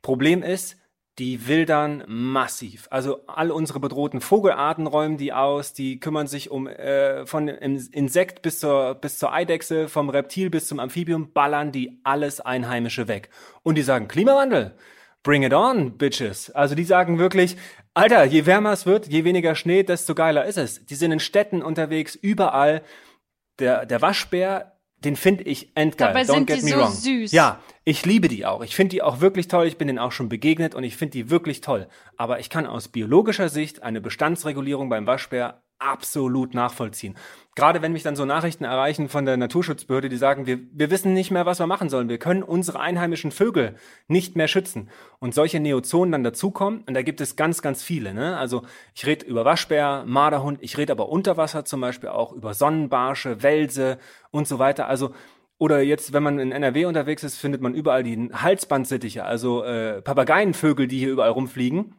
[0.00, 0.78] Problem ist,
[1.18, 2.88] die wildern massiv.
[2.90, 8.42] Also all unsere bedrohten Vogelarten räumen die aus, die kümmern sich um äh, von Insekt
[8.42, 13.30] bis zur bis zur Eidechse, vom Reptil bis zum Amphibium, ballern die alles Einheimische weg.
[13.62, 14.74] Und die sagen Klimawandel.
[15.22, 16.50] Bring it on, bitches.
[16.50, 17.56] Also die sagen wirklich,
[17.94, 20.84] Alter, je wärmer es wird, je weniger Schnee, desto geiler ist es.
[20.84, 22.82] Die sind in Städten unterwegs, überall.
[23.60, 24.73] Der, der Waschbär
[25.04, 26.08] den finde ich endgeil.
[26.08, 26.92] Dabei Don't sind get die me so wrong.
[26.92, 27.32] süß.
[27.32, 28.62] Ja, ich liebe die auch.
[28.62, 29.66] Ich finde die auch wirklich toll.
[29.66, 31.88] Ich bin denen auch schon begegnet und ich finde die wirklich toll.
[32.16, 37.16] Aber ich kann aus biologischer Sicht eine Bestandsregulierung beim Waschbär absolut nachvollziehen.
[37.56, 41.12] Gerade wenn mich dann so Nachrichten erreichen von der Naturschutzbehörde, die sagen, wir, wir wissen
[41.12, 42.08] nicht mehr, was wir machen sollen.
[42.08, 43.76] Wir können unsere einheimischen Vögel
[44.08, 44.90] nicht mehr schützen.
[45.20, 48.12] Und solche Neozonen dann dazukommen, und da gibt es ganz, ganz viele.
[48.12, 48.36] Ne?
[48.36, 48.62] Also
[48.94, 53.42] ich rede über Waschbär, Marderhund, ich rede aber unter Wasser zum Beispiel auch über Sonnenbarsche,
[53.42, 53.98] Welse
[54.30, 54.88] und so weiter.
[54.88, 55.12] Also
[55.58, 60.02] oder jetzt, wenn man in NRW unterwegs ist, findet man überall die Halsbandsittiche, also äh,
[60.02, 61.94] Papageienvögel, die hier überall rumfliegen.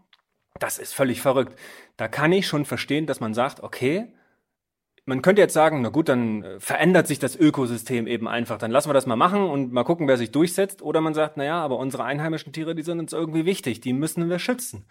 [0.60, 1.58] Das ist völlig verrückt.
[1.98, 4.14] Da kann ich schon verstehen, dass man sagt, okay,
[5.06, 8.58] man könnte jetzt sagen, na gut, dann äh, verändert sich das Ökosystem eben einfach.
[8.58, 10.82] Dann lassen wir das mal machen und mal gucken, wer sich durchsetzt.
[10.82, 13.94] Oder man sagt, na ja, aber unsere einheimischen Tiere, die sind uns irgendwie wichtig, die
[13.94, 14.86] müssen wir schützen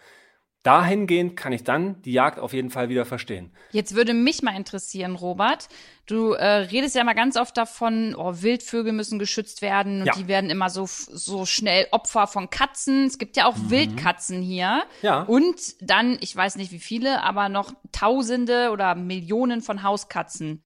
[0.65, 3.51] dahingehend kann ich dann die Jagd auf jeden Fall wieder verstehen.
[3.71, 5.67] Jetzt würde mich mal interessieren, Robert.
[6.07, 10.13] Du äh, redest ja mal ganz oft davon, oh, Wildvögel müssen geschützt werden und Ja.
[10.13, 13.05] die werden immer so so schnell Opfer von Katzen.
[13.05, 14.83] Es gibt ja auch Wildkatzen hier.
[15.01, 15.21] Ja.
[15.23, 20.63] Und dann, ich weiß nicht wie viele, aber noch Tausende oder Millionen von Hauskatzen.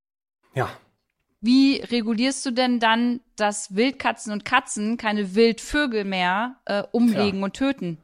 [0.55, 0.69] Ja,
[1.41, 7.53] Wie regulierst du denn dann, dass Wildkatzen und Katzen keine Wildvögel mehr äh, umlegen und
[7.53, 7.97] töten?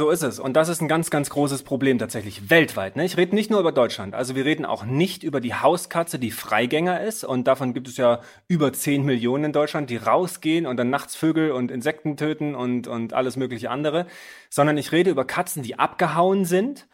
[0.00, 0.40] So ist es.
[0.40, 2.96] Und das ist ein ganz, ganz großes Problem tatsächlich weltweit.
[2.96, 3.04] Ne?
[3.04, 4.14] Ich rede nicht nur über Deutschland.
[4.14, 7.22] Also wir reden auch nicht über die Hauskatze, die Freigänger ist.
[7.22, 11.16] Und davon gibt es ja über 10 Millionen in Deutschland, die rausgehen und dann nachts
[11.16, 14.06] Vögel und Insekten töten und, und alles mögliche andere.
[14.48, 16.88] Sondern ich rede über Katzen, die abgehauen sind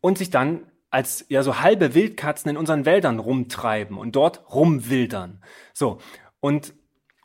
[0.00, 5.44] und sich dann als ja so halbe Wildkatzen in unseren Wäldern rumtreiben und dort rumwildern.
[5.72, 5.98] So.
[6.40, 6.74] Und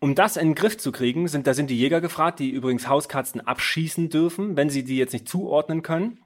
[0.02, 2.88] um das in den Griff zu kriegen, sind, da sind die Jäger gefragt, die übrigens
[2.88, 6.20] Hauskatzen abschießen dürfen, wenn sie die jetzt nicht zuordnen können.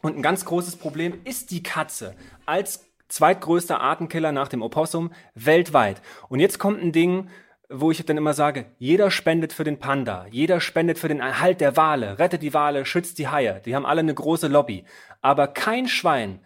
[0.00, 2.14] Und ein ganz großes Problem ist die Katze
[2.46, 6.00] als zweitgrößter Artenkiller nach dem Opossum weltweit.
[6.28, 7.28] Und jetzt kommt ein Ding,
[7.68, 11.60] wo ich dann immer sage, jeder spendet für den Panda, jeder spendet für den Erhalt
[11.60, 13.60] der Wale, rettet die Wale, schützt die Haie.
[13.64, 14.84] Die haben alle eine große Lobby.
[15.20, 16.38] Aber kein Schwein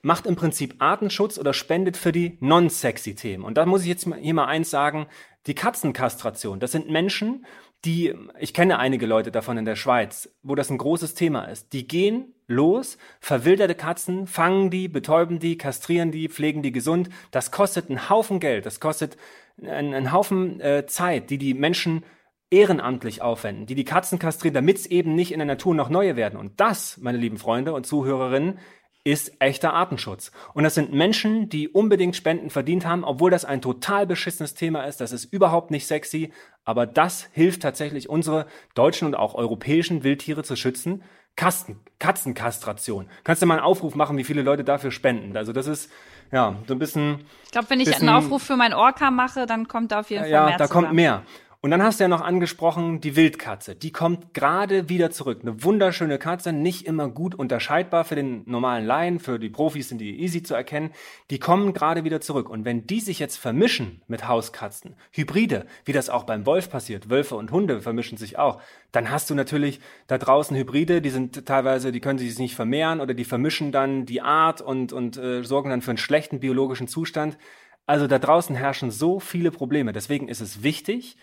[0.00, 3.44] macht im Prinzip Artenschutz oder spendet für die non-sexy Themen.
[3.44, 5.06] Und da muss ich jetzt hier mal eins sagen,
[5.46, 7.44] die Katzenkastration, das sind Menschen,
[7.84, 11.72] die, ich kenne einige Leute davon in der Schweiz, wo das ein großes Thema ist.
[11.72, 17.10] Die gehen los, verwilderte Katzen, fangen die, betäuben die, kastrieren die, pflegen die gesund.
[17.32, 19.16] Das kostet einen Haufen Geld, das kostet
[19.60, 22.04] einen, einen Haufen äh, Zeit, die die Menschen
[22.50, 26.16] ehrenamtlich aufwenden, die die Katzen kastrieren, damit es eben nicht in der Natur noch neue
[26.16, 26.38] werden.
[26.38, 28.58] Und das, meine lieben Freunde und Zuhörerinnen,
[29.04, 30.30] ist echter Artenschutz.
[30.54, 34.84] Und das sind Menschen, die unbedingt Spenden verdient haben, obwohl das ein total beschissenes Thema
[34.84, 35.00] ist.
[35.00, 36.32] Das ist überhaupt nicht sexy.
[36.64, 41.02] Aber das hilft tatsächlich, unsere deutschen und auch europäischen Wildtiere zu schützen.
[41.34, 43.08] Kasten, Katzenkastration.
[43.24, 45.36] Kannst du mal einen Aufruf machen, wie viele Leute dafür spenden?
[45.36, 45.90] Also das ist,
[46.30, 49.46] ja, so ein bisschen, Ich glaube, wenn ich Bisschen- einen Aufruf für mein Orca mache,
[49.46, 50.84] dann kommt da auf jeden Fall ja, mehr da zusammen.
[50.86, 51.22] kommt mehr.
[51.64, 53.76] Und dann hast du ja noch angesprochen, die Wildkatze.
[53.76, 55.42] Die kommt gerade wieder zurück.
[55.42, 59.98] Eine wunderschöne Katze, nicht immer gut unterscheidbar für den normalen Laien, für die Profis sind
[59.98, 60.90] die easy zu erkennen.
[61.30, 62.50] Die kommen gerade wieder zurück.
[62.50, 67.10] Und wenn die sich jetzt vermischen mit Hauskatzen, Hybride, wie das auch beim Wolf passiert,
[67.10, 71.46] Wölfe und Hunde vermischen sich auch, dann hast du natürlich da draußen Hybride, die sind
[71.46, 75.44] teilweise, die können sich nicht vermehren oder die vermischen dann die Art und, und äh,
[75.44, 77.38] sorgen dann für einen schlechten biologischen Zustand.
[77.86, 79.92] Also da draußen herrschen so viele Probleme.
[79.92, 81.16] Deswegen ist es wichtig,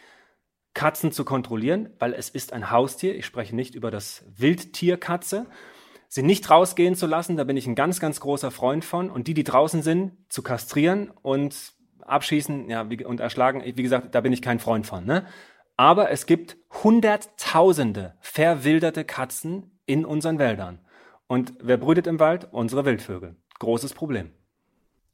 [0.79, 3.13] Katzen zu kontrollieren, weil es ist ein Haustier.
[3.13, 5.45] Ich spreche nicht über das Wildtier Katze,
[6.07, 9.09] sie nicht rausgehen zu lassen, da bin ich ein ganz, ganz großer Freund von.
[9.09, 14.21] Und die, die draußen sind, zu kastrieren und abschießen ja, und erschlagen, wie gesagt, da
[14.21, 15.03] bin ich kein Freund von.
[15.03, 15.25] Ne?
[15.75, 20.79] Aber es gibt Hunderttausende verwilderte Katzen in unseren Wäldern.
[21.27, 22.47] Und wer brütet im Wald?
[22.53, 23.35] Unsere Wildvögel.
[23.59, 24.31] Großes Problem.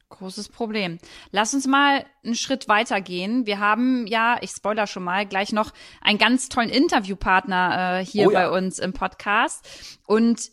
[0.09, 0.99] Großes Problem.
[1.31, 3.47] Lass uns mal einen Schritt weiter gehen.
[3.47, 8.27] Wir haben ja, ich spoiler schon mal, gleich noch einen ganz tollen Interviewpartner äh, hier
[8.27, 8.47] oh ja.
[8.47, 9.67] bei uns im Podcast.
[10.05, 10.51] Und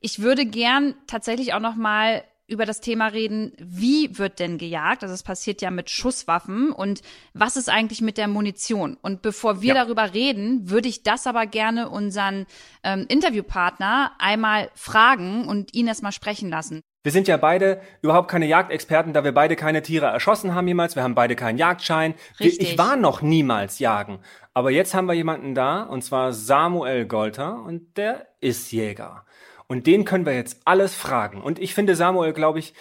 [0.00, 5.02] ich würde gern tatsächlich auch noch mal über das Thema reden, wie wird denn gejagt?
[5.02, 7.00] Also es passiert ja mit Schusswaffen und
[7.32, 8.98] was ist eigentlich mit der Munition?
[9.00, 9.84] Und bevor wir ja.
[9.84, 12.46] darüber reden, würde ich das aber gerne unseren
[12.82, 16.82] ähm, Interviewpartner einmal fragen und ihn erstmal sprechen lassen.
[17.04, 20.96] Wir sind ja beide überhaupt keine Jagdexperten, da wir beide keine Tiere erschossen haben jemals.
[20.96, 22.14] Wir haben beide keinen Jagdschein.
[22.40, 22.72] Richtig.
[22.72, 24.20] Ich war noch niemals jagen.
[24.54, 29.26] Aber jetzt haben wir jemanden da, und zwar Samuel Golter, und der ist Jäger.
[29.66, 31.42] Und den können wir jetzt alles fragen.
[31.42, 32.72] Und ich finde Samuel, glaube ich,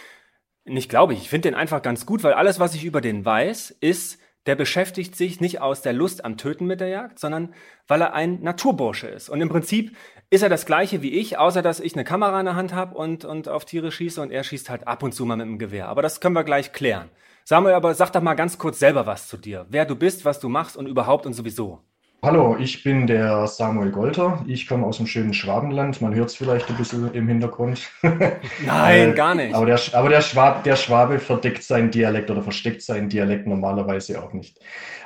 [0.64, 3.26] nicht glaube ich, ich finde den einfach ganz gut, weil alles, was ich über den
[3.26, 7.54] weiß, ist, der beschäftigt sich nicht aus der Lust am Töten mit der Jagd, sondern
[7.88, 9.30] weil er ein Naturbursche ist.
[9.30, 9.96] Und im Prinzip
[10.30, 12.96] ist er das gleiche wie ich, außer dass ich eine Kamera in der Hand habe
[12.96, 15.60] und, und auf Tiere schieße und er schießt halt ab und zu mal mit dem
[15.60, 15.88] Gewehr.
[15.88, 17.10] Aber das können wir gleich klären.
[17.46, 19.66] Samuel, aber sag doch mal ganz kurz selber was zu dir.
[19.70, 21.82] Wer du bist, was du machst und überhaupt und sowieso.
[22.24, 24.46] Hallo, ich bin der Samuel Golter.
[24.48, 26.00] Ich komme aus dem schönen Schwabenland.
[26.00, 27.92] Man hört es vielleicht ein bisschen im Hintergrund.
[28.66, 29.54] Nein, äh, gar nicht.
[29.54, 34.24] Aber, der, aber der, Schwab, der Schwabe verdeckt seinen Dialekt oder versteckt seinen Dialekt normalerweise
[34.24, 34.58] auch nicht.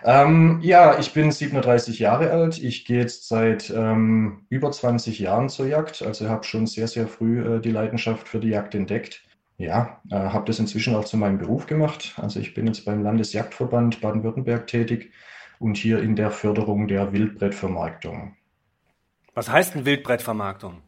[0.04, 2.62] Ähm, ja, ich bin 37 Jahre alt.
[2.62, 6.04] Ich gehe jetzt seit ähm, über 20 Jahren zur Jagd.
[6.04, 9.24] Also habe schon sehr, sehr früh äh, die Leidenschaft für die Jagd entdeckt.
[9.58, 12.14] Ja, äh, habe das inzwischen auch zu meinem Beruf gemacht.
[12.18, 15.12] Also ich bin jetzt beim Landesjagdverband Baden-Württemberg tätig
[15.60, 18.36] und hier in der Förderung der Wildbrettvermarktung.
[19.34, 20.82] Was heißt denn Wildbrettvermarktung?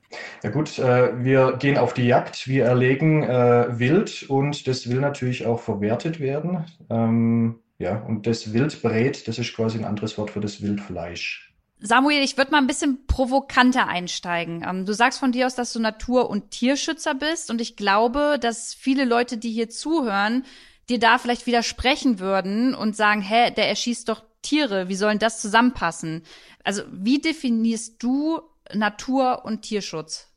[0.44, 5.00] Ja gut, äh, wir gehen auf die Jagd, wir erlegen äh, Wild und das will
[5.00, 6.66] natürlich auch verwertet werden.
[6.90, 11.54] Ähm, ja, und das Wildbret, das ist quasi ein anderes Wort für das Wildfleisch.
[11.82, 14.66] Samuel, ich würde mal ein bisschen provokanter einsteigen.
[14.68, 18.38] Ähm, du sagst von dir aus, dass du Natur- und Tierschützer bist und ich glaube,
[18.42, 20.44] dass viele Leute, die hier zuhören,
[20.90, 25.42] dir da vielleicht widersprechen würden und sagen, hä, der erschießt doch Tiere, wie sollen das
[25.42, 26.24] zusammenpassen?
[26.64, 28.42] Also wie definierst du
[28.74, 30.28] Natur- und Tierschutz?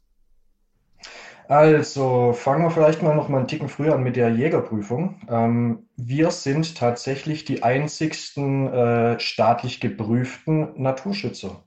[1.48, 5.20] Also fangen wir vielleicht mal noch mal einen Ticken früher an mit der Jägerprüfung.
[5.28, 11.64] Ähm, wir sind tatsächlich die einzigsten äh, staatlich geprüften Naturschützer.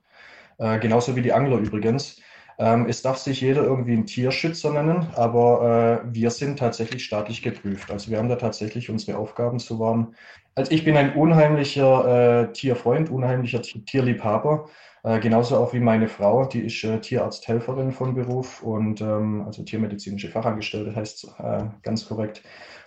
[0.58, 2.21] Äh, genauso wie die Angler übrigens.
[2.58, 7.41] Ähm, es darf sich jeder irgendwie einen Tierschützer nennen, aber äh, wir sind tatsächlich staatlich
[7.41, 7.91] geprüft.
[7.91, 10.15] Also wir haben da tatsächlich unsere Aufgaben zu wahren.
[10.56, 14.70] Also ich bin ein unheimlicher äh, Tierfreund, unheimlicher Tierliebhaber.
[15.04, 19.63] Äh, genauso auch wie meine Frau, die ist äh, Tierarzthelferin von Beruf und ähm, also
[19.63, 22.41] tiermedizinische Fachangestellte heißt äh, ganz korrekt.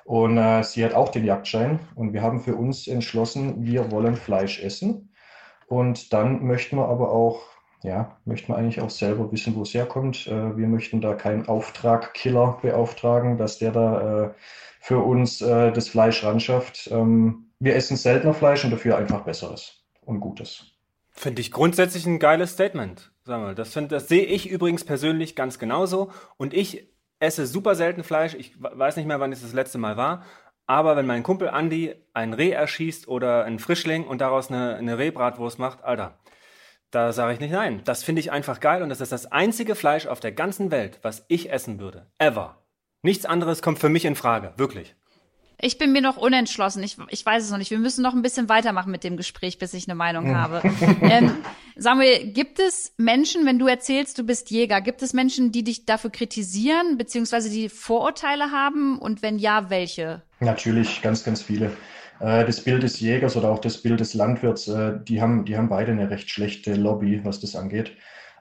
[0.07, 4.17] Und äh, sie hat auch den Jagdschein und wir haben für uns entschlossen, wir wollen
[4.17, 5.13] Fleisch essen.
[5.67, 7.43] Und dann möchten wir aber auch
[7.83, 10.27] ja, möchten wir eigentlich auch selber wissen, wo es herkommt.
[10.27, 14.31] Äh, wir möchten da keinen Auftragkiller beauftragen, dass der da äh,
[14.81, 16.89] für uns äh, das Fleisch ranschafft.
[16.91, 20.65] Ähm, wir essen seltener Fleisch und dafür einfach besseres und Gutes.
[21.11, 23.11] Finde ich grundsätzlich ein geiles Statement.
[23.25, 26.13] Sag mal, das, das sehe ich übrigens persönlich ganz genauso.
[26.37, 28.35] Und ich esse super selten Fleisch.
[28.35, 30.25] Ich weiß nicht mehr, wann es das letzte Mal war.
[30.67, 34.99] Aber wenn mein Kumpel Andi ein Reh erschießt oder einen Frischling und daraus eine, eine
[34.99, 36.19] Rehbratwurst macht, Alter,
[36.91, 37.83] da sage ich nicht nein.
[37.85, 41.01] Das finde ich einfach geil und das ist das einzige Fleisch auf der ganzen Welt,
[41.03, 42.07] was ich essen würde.
[42.19, 42.63] Ever.
[43.03, 44.53] Nichts anderes kommt für mich in Frage.
[44.57, 44.95] Wirklich.
[45.61, 46.85] Ich bin mir noch unentschlossen.
[46.85, 47.73] Ich, ich weiß es noch nicht.
[47.73, 50.63] Wir müssen noch ein bisschen weitermachen mit dem Gespräch, bis ich eine Meinung habe.
[51.03, 51.33] ähm,
[51.75, 55.85] Samuel, gibt es Menschen, wenn du erzählst, du bist Jäger, gibt es Menschen, die dich
[55.85, 58.99] dafür kritisieren, beziehungsweise die Vorurteile haben?
[59.01, 60.23] Und wenn ja, welche?
[60.39, 61.73] Natürlich, ganz, ganz viele.
[62.21, 65.57] Äh, das Bild des Jägers oder auch das Bild des Landwirts, äh, die haben, die
[65.57, 67.93] haben beide eine recht schlechte Lobby, was das angeht.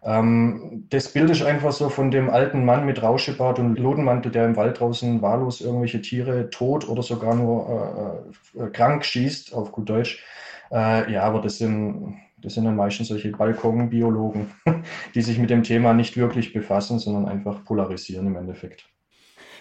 [0.08, 4.46] Ähm, das Bild ist einfach so von dem alten Mann mit Rauschebart und Lodenmantel, der
[4.46, 8.24] im Wald draußen wahllos irgendwelche Tiere tot oder sogar nur
[8.56, 10.24] äh, äh, krank schießt, auf gut Deutsch.
[10.72, 14.52] Äh, ja, aber das sind, das sind dann meistens solche Balkonbiologen,
[15.14, 18.86] die sich mit dem Thema nicht wirklich befassen, sondern einfach polarisieren im Endeffekt.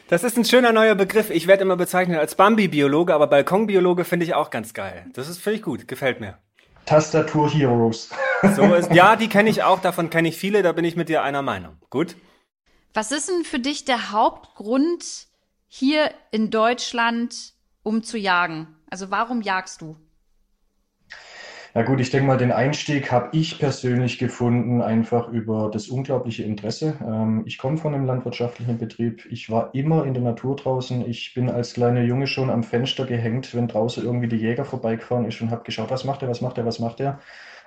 [0.09, 1.31] Das ist ein schöner neuer Begriff.
[1.31, 5.07] Ich werde immer bezeichnet als Bambi-Biologe, aber Balkonbiologe finde ich auch ganz geil.
[5.13, 6.39] Das ist finde ich gut, gefällt mir.
[6.87, 8.11] Tastatur Heroes.
[8.55, 11.09] So ist, ja, die kenne ich auch, davon kenne ich viele, da bin ich mit
[11.09, 11.77] dir einer Meinung.
[11.91, 12.17] Gut.
[12.95, 15.27] Was ist denn für dich der Hauptgrund
[15.69, 18.77] hier in Deutschland, um zu jagen?
[18.89, 19.97] Also warum jagst du?
[21.77, 26.43] Ja gut, ich denke mal, den Einstieg habe ich persönlich gefunden, einfach über das unglaubliche
[26.43, 26.95] Interesse.
[27.07, 29.27] Ähm, ich komme von einem landwirtschaftlichen Betrieb.
[29.31, 31.07] Ich war immer in der Natur draußen.
[31.07, 35.27] Ich bin als kleiner Junge schon am Fenster gehängt, wenn draußen irgendwie die Jäger vorbeigefahren
[35.27, 37.21] ist und habe geschaut, was macht er, was macht er, was macht er.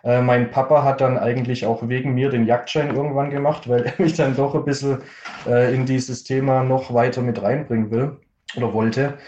[0.03, 3.93] Äh, mein Papa hat dann eigentlich auch wegen mir den Jagdschein irgendwann gemacht, weil er
[3.99, 5.03] mich dann doch ein bisschen
[5.45, 8.17] äh, in dieses Thema noch weiter mit reinbringen will
[8.57, 9.19] oder wollte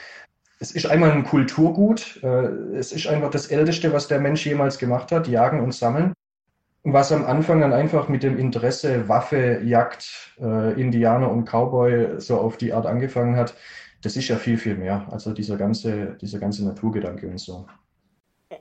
[0.61, 2.19] es ist einmal ein Kulturgut.
[2.21, 6.13] Äh, es ist einfach das Älteste, was der Mensch jemals gemacht hat, jagen und sammeln.
[6.83, 12.39] Was am Anfang dann einfach mit dem Interesse Waffe, Jagd, äh, Indianer und Cowboy so
[12.39, 13.55] auf die Art angefangen hat,
[14.03, 15.07] das ist ja viel, viel mehr.
[15.09, 17.65] Also dieser ganze, dieser ganze Naturgedanke und so.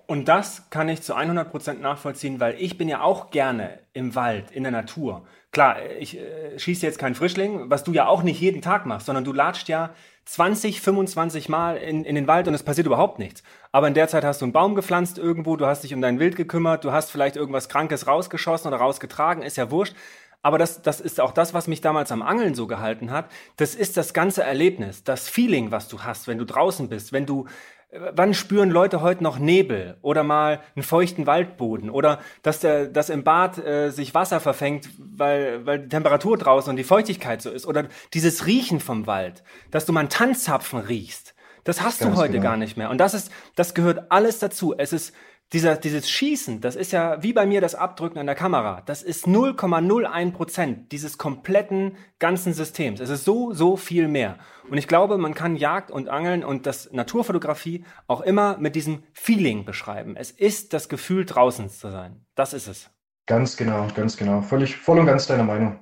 [0.07, 4.15] Und das kann ich zu 100 Prozent nachvollziehen, weil ich bin ja auch gerne im
[4.15, 5.27] Wald, in der Natur.
[5.53, 9.07] Klar, ich äh, schieße jetzt keinen Frischling, was du ja auch nicht jeden Tag machst,
[9.07, 9.91] sondern du latscht ja
[10.25, 13.43] 20, 25 Mal in, in den Wald und es passiert überhaupt nichts.
[13.73, 16.19] Aber in der Zeit hast du einen Baum gepflanzt irgendwo, du hast dich um dein
[16.19, 19.95] Wild gekümmert, du hast vielleicht irgendwas Krankes rausgeschossen oder rausgetragen, ist ja wurscht.
[20.43, 23.31] Aber das, das ist auch das, was mich damals am Angeln so gehalten hat.
[23.57, 27.27] Das ist das ganze Erlebnis, das Feeling, was du hast, wenn du draußen bist, wenn
[27.27, 27.47] du
[27.93, 33.11] Wann spüren Leute heute noch Nebel oder mal einen feuchten Waldboden oder dass, der, dass
[33.11, 37.51] im Bad äh, sich Wasser verfängt, weil, weil die Temperatur draußen und die Feuchtigkeit so
[37.51, 41.35] ist oder dieses Riechen vom Wald, dass du mal einen Tanzzapfen riechst.
[41.65, 42.45] Das hast Ganz du heute genau.
[42.45, 42.91] gar nicht mehr.
[42.91, 44.75] Und das ist, das gehört alles dazu.
[44.77, 45.13] Es ist
[45.53, 48.83] dieser, dieses Schießen, das ist ja wie bei mir das Abdrücken an der Kamera.
[48.87, 53.01] Das ist 0,01 Prozent dieses kompletten ganzen Systems.
[53.01, 54.39] Es ist so, so viel mehr.
[54.71, 59.03] Und ich glaube, man kann Jagd und Angeln und das Naturfotografie auch immer mit diesem
[59.13, 60.15] Feeling beschreiben.
[60.17, 62.25] Es ist das Gefühl, draußen zu sein.
[62.37, 62.91] Das ist es.
[63.27, 64.43] Ganz genau, ganz genau.
[64.43, 65.81] Völlig, voll und ganz deiner Meinung.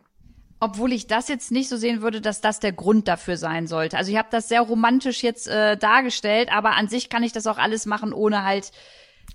[0.61, 3.99] Obwohl ich das jetzt nicht so sehen würde, dass das der Grund dafür sein sollte.
[3.99, 7.47] Also ich habe das sehr romantisch jetzt äh, dargestellt, aber an sich kann ich das
[7.47, 8.73] auch alles machen, ohne halt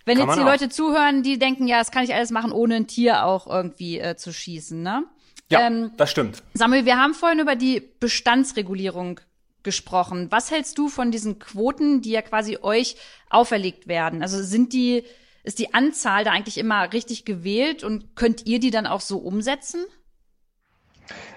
[0.05, 0.45] wenn kann jetzt die auch.
[0.45, 3.99] Leute zuhören, die denken, ja, das kann ich alles machen, ohne ein Tier auch irgendwie
[3.99, 5.05] äh, zu schießen, ne?
[5.49, 6.43] Ja, ähm, das stimmt.
[6.53, 9.19] Samuel, wir haben vorhin über die Bestandsregulierung
[9.61, 10.27] gesprochen.
[10.29, 12.95] Was hältst du von diesen Quoten, die ja quasi euch
[13.29, 14.21] auferlegt werden?
[14.21, 15.03] Also sind die,
[15.43, 19.17] ist die Anzahl da eigentlich immer richtig gewählt und könnt ihr die dann auch so
[19.17, 19.85] umsetzen?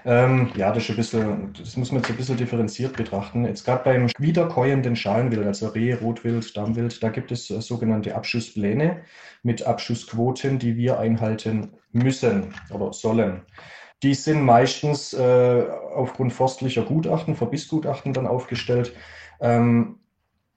[0.05, 3.45] Ähm, ja, das, ist ein bisschen, das muss man jetzt ein bisschen differenziert betrachten.
[3.45, 9.01] Jetzt gerade beim wiederkäuenden Schalenwild, also Reh, Rotwild, Dammwild, da gibt es äh, sogenannte Abschusspläne
[9.43, 13.41] mit Abschussquoten, die wir einhalten müssen oder sollen.
[14.03, 18.93] Die sind meistens äh, aufgrund forstlicher Gutachten, Verbissgutachten dann aufgestellt.
[19.39, 19.99] Ähm,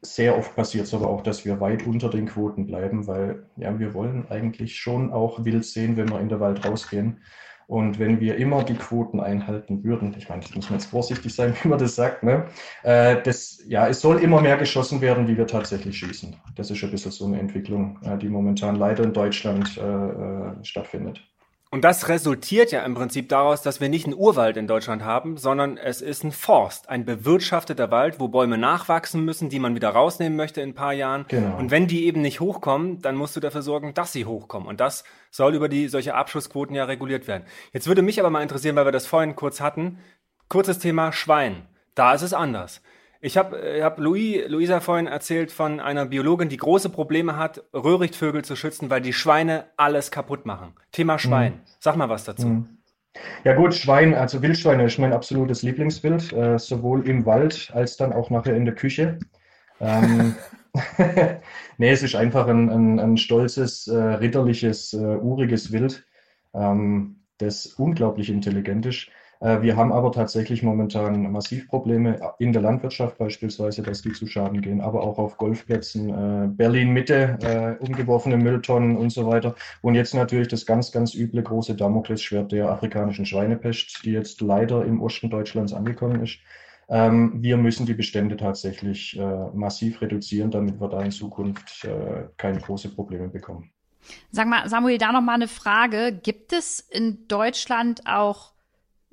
[0.02, 3.78] sehr oft passiert es aber auch, dass wir weit unter den Quoten bleiben, weil ja,
[3.78, 7.22] wir wollen eigentlich schon auch wild sehen, wenn wir in den Wald rausgehen.
[7.70, 11.32] Und wenn wir immer die Quoten einhalten würden, ich meine, das muss man jetzt vorsichtig
[11.32, 12.46] sein, wie man das sagt, ne?
[12.82, 16.34] Äh, das, ja, es soll immer mehr geschossen werden, wie wir tatsächlich schießen.
[16.56, 20.64] Das ist ein bisschen so eine Entwicklung, äh, die momentan leider in Deutschland äh, äh
[20.64, 21.20] stattfindet.
[21.72, 25.36] Und das resultiert ja im Prinzip daraus, dass wir nicht einen Urwald in Deutschland haben,
[25.36, 29.90] sondern es ist ein Forst, ein bewirtschafteter Wald, wo Bäume nachwachsen müssen, die man wieder
[29.90, 31.26] rausnehmen möchte in ein paar Jahren.
[31.28, 31.56] Genau.
[31.58, 34.68] Und wenn die eben nicht hochkommen, dann musst du dafür sorgen, dass sie hochkommen.
[34.68, 37.44] Und das soll über die solche Abschussquoten ja reguliert werden.
[37.72, 40.00] Jetzt würde mich aber mal interessieren, weil wir das vorhin kurz hatten,
[40.48, 41.68] kurzes Thema Schwein.
[41.94, 42.82] Da ist es anders.
[43.20, 47.62] Ich habe äh, hab Louis, Luisa vorhin erzählt von einer Biologin, die große Probleme hat,
[47.74, 50.74] Röhrichtvögel zu schützen, weil die Schweine alles kaputt machen.
[50.92, 51.52] Thema Schwein.
[51.52, 51.60] Mhm.
[51.80, 52.46] Sag mal was dazu.
[52.46, 52.78] Mhm.
[53.44, 58.12] Ja gut, Schwein, also Wildschweine ist mein absolutes Lieblingsbild, äh, sowohl im Wald als dann
[58.12, 59.18] auch nachher in der Küche.
[59.80, 60.36] Ähm,
[61.78, 66.06] nee, es ist einfach ein, ein, ein stolzes, äh, ritterliches, äh, uriges Wild,
[66.54, 69.08] ähm, das unglaublich intelligent ist.
[69.40, 74.26] Äh, wir haben aber tatsächlich momentan massiv Probleme in der Landwirtschaft beispielsweise, dass die zu
[74.26, 79.54] Schaden gehen, aber auch auf Golfplätzen, äh, Berlin-Mitte, äh, umgeworfene Mülltonnen und so weiter.
[79.80, 84.84] Und jetzt natürlich das ganz, ganz üble große Damoklesschwert der afrikanischen Schweinepest, die jetzt leider
[84.84, 86.38] im Osten Deutschlands angekommen ist.
[86.90, 89.18] Ähm, wir müssen die Bestände tatsächlich
[89.54, 91.88] massiv reduzieren, damit wir da in Zukunft
[92.36, 93.70] keine großen Probleme bekommen.
[94.32, 96.18] Sag mal, Samuel, da noch mal eine Frage.
[96.20, 98.52] Gibt es in Deutschland auch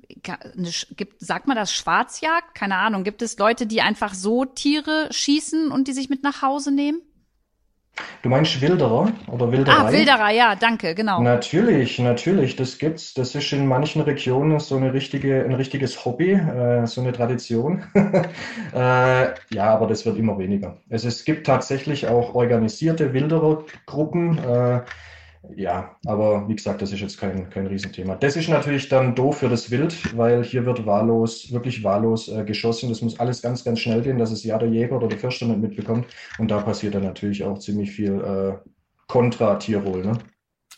[0.08, 2.54] gibt, sagt man das Schwarzjagd?
[2.54, 3.04] Keine Ahnung.
[3.04, 7.02] Gibt es Leute, die einfach so Tiere schießen und die sich mit nach Hause nehmen?
[8.22, 9.88] Du meinst Wilderer oder Wilderei?
[9.88, 11.20] Ah, Wilderer, ja, danke, genau.
[11.20, 13.14] Natürlich, natürlich, das gibt's.
[13.14, 17.84] Das ist in manchen Regionen so eine richtige, ein richtiges Hobby, äh, so eine Tradition.
[18.74, 20.78] äh, ja, aber das wird immer weniger.
[20.90, 24.38] Also es gibt tatsächlich auch organisierte Wilderergruppen.
[24.38, 24.80] Äh,
[25.56, 28.16] ja, aber wie gesagt, das ist jetzt kein, kein Riesenthema.
[28.16, 32.44] Das ist natürlich dann doof für das Wild, weil hier wird wahllos, wirklich wahllos äh,
[32.44, 32.88] geschossen.
[32.88, 35.46] Das muss alles ganz, ganz schnell gehen, dass es ja der Jäger oder der Förster
[35.46, 36.06] nicht mitbekommt.
[36.38, 38.68] Und da passiert dann natürlich auch ziemlich viel äh,
[39.06, 40.04] kontra Tierwohl.
[40.04, 40.18] Ne?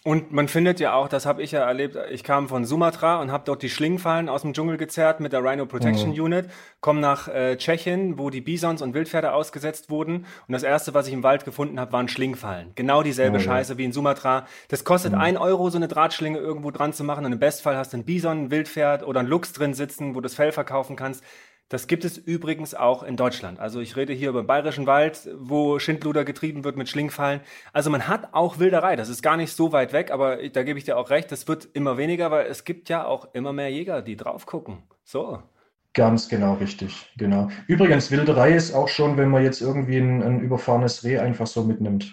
[0.03, 3.31] Und man findet ja auch, das habe ich ja erlebt, ich kam von Sumatra und
[3.31, 6.21] habe dort die Schlingenfallen aus dem Dschungel gezerrt mit der Rhino Protection mhm.
[6.23, 6.47] Unit,
[6.81, 11.07] komme nach äh, Tschechien, wo die Bisons und Wildpferde ausgesetzt wurden und das erste, was
[11.07, 12.73] ich im Wald gefunden habe, waren Schlingenfallen.
[12.77, 13.43] Genau dieselbe mhm.
[13.43, 14.47] Scheiße wie in Sumatra.
[14.69, 15.19] Das kostet mhm.
[15.19, 18.05] ein Euro, so eine Drahtschlinge irgendwo dran zu machen und im Bestfall hast du ein
[18.05, 21.23] Bison, ein Wildpferd oder ein Luchs drin sitzen, wo du das Fell verkaufen kannst.
[21.71, 23.61] Das gibt es übrigens auch in Deutschland.
[23.61, 27.41] Also ich rede hier über den Bayerischen Wald, wo Schindluder getrieben wird mit Schlingfallen.
[27.73, 28.97] Also man hat auch Wilderei.
[28.97, 31.31] Das ist gar nicht so weit weg, aber da gebe ich dir auch recht.
[31.31, 34.83] Das wird immer weniger, weil es gibt ja auch immer mehr Jäger, die drauf gucken.
[35.05, 35.45] So.
[35.93, 37.49] Ganz genau richtig, genau.
[37.69, 41.63] Übrigens, Wilderei ist auch schon, wenn man jetzt irgendwie ein, ein überfahrenes Reh einfach so
[41.63, 42.13] mitnimmt.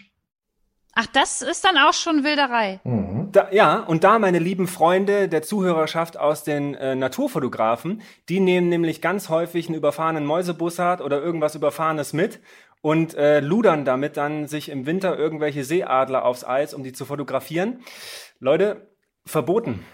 [1.00, 2.80] Ach, das ist dann auch schon Wilderei.
[2.84, 3.30] Mhm.
[3.32, 8.70] Da, ja, und da meine lieben Freunde der Zuhörerschaft aus den äh, Naturfotografen, die nehmen
[8.70, 12.40] nämlich ganz häufig einen überfahrenen Mäusebussard oder irgendwas Überfahrenes mit
[12.82, 17.06] und äh, ludern damit dann sich im Winter irgendwelche Seeadler aufs Eis, um die zu
[17.06, 17.84] fotografieren.
[18.40, 18.90] Leute,
[19.24, 19.86] verboten.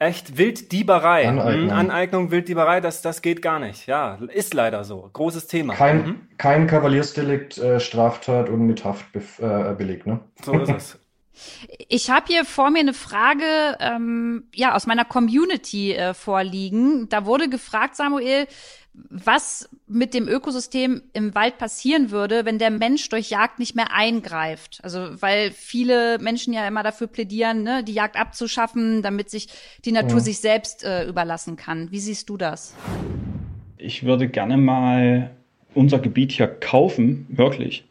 [0.00, 1.28] Echt Wilddieberei.
[1.28, 1.70] Aneignung.
[1.70, 3.86] Hm, Aneignung, Wilddieberei, das, das geht gar nicht.
[3.86, 5.10] Ja, ist leider so.
[5.12, 5.74] Großes Thema.
[5.74, 6.20] Kein, mhm.
[6.38, 10.20] kein Kavaliersdelikt, äh, Straftat und mit Haft äh, belegt, ne?
[10.42, 10.98] So ist es.
[11.88, 17.08] Ich habe hier vor mir eine Frage ähm, ja aus meiner Community äh, vorliegen.
[17.08, 18.46] Da wurde gefragt, Samuel,
[18.92, 23.92] was mit dem Ökosystem im Wald passieren würde, wenn der Mensch durch Jagd nicht mehr
[23.92, 24.80] eingreift.
[24.82, 29.48] Also weil viele Menschen ja immer dafür plädieren, ne, die Jagd abzuschaffen, damit sich
[29.84, 30.20] die Natur ja.
[30.20, 31.90] sich selbst äh, überlassen kann.
[31.90, 32.74] Wie siehst du das?
[33.78, 35.30] Ich würde gerne mal
[35.74, 37.84] unser Gebiet hier kaufen, wirklich.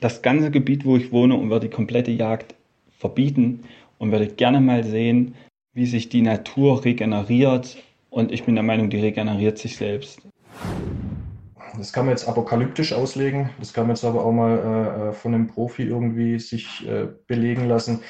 [0.00, 2.54] Das ganze Gebiet, wo ich wohne, und würde die komplette Jagd
[2.98, 3.64] verbieten
[3.98, 5.34] und würde gerne mal sehen,
[5.74, 7.76] wie sich die Natur regeneriert.
[8.10, 10.22] Und ich bin der Meinung, die regeneriert sich selbst.
[11.78, 15.12] Das kann man jetzt apokalyptisch auslegen, das kann man jetzt aber auch mal äh, äh,
[15.12, 18.00] von einem Profi irgendwie sich äh, belegen lassen.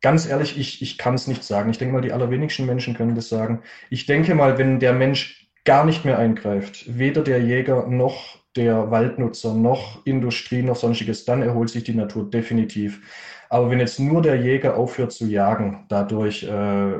[0.00, 1.70] Ganz ehrlich, ich, ich kann es nicht sagen.
[1.70, 3.62] Ich denke mal, die allerwenigsten Menschen können das sagen.
[3.88, 8.90] Ich denke mal, wenn der Mensch gar nicht mehr eingreift, weder der Jäger noch der
[8.90, 13.00] Waldnutzer noch Industrie noch sonstiges, dann erholt sich die Natur definitiv.
[13.48, 16.92] Aber wenn jetzt nur der Jäger aufhört zu jagen, dadurch, äh,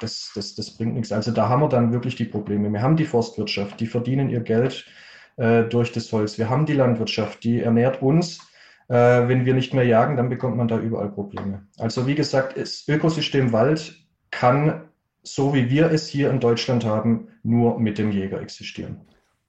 [0.00, 1.12] das, das, das bringt nichts.
[1.12, 2.70] Also da haben wir dann wirklich die Probleme.
[2.70, 4.86] Wir haben die Forstwirtschaft, die verdienen ihr Geld
[5.36, 6.38] äh, durch das Holz.
[6.38, 8.40] Wir haben die Landwirtschaft, die ernährt uns.
[8.88, 8.94] Äh,
[9.28, 11.66] wenn wir nicht mehr jagen, dann bekommt man da überall Probleme.
[11.78, 13.96] Also wie gesagt, das Ökosystem Wald
[14.30, 14.88] kann,
[15.22, 19.00] so wie wir es hier in Deutschland haben, nur mit dem Jäger existieren.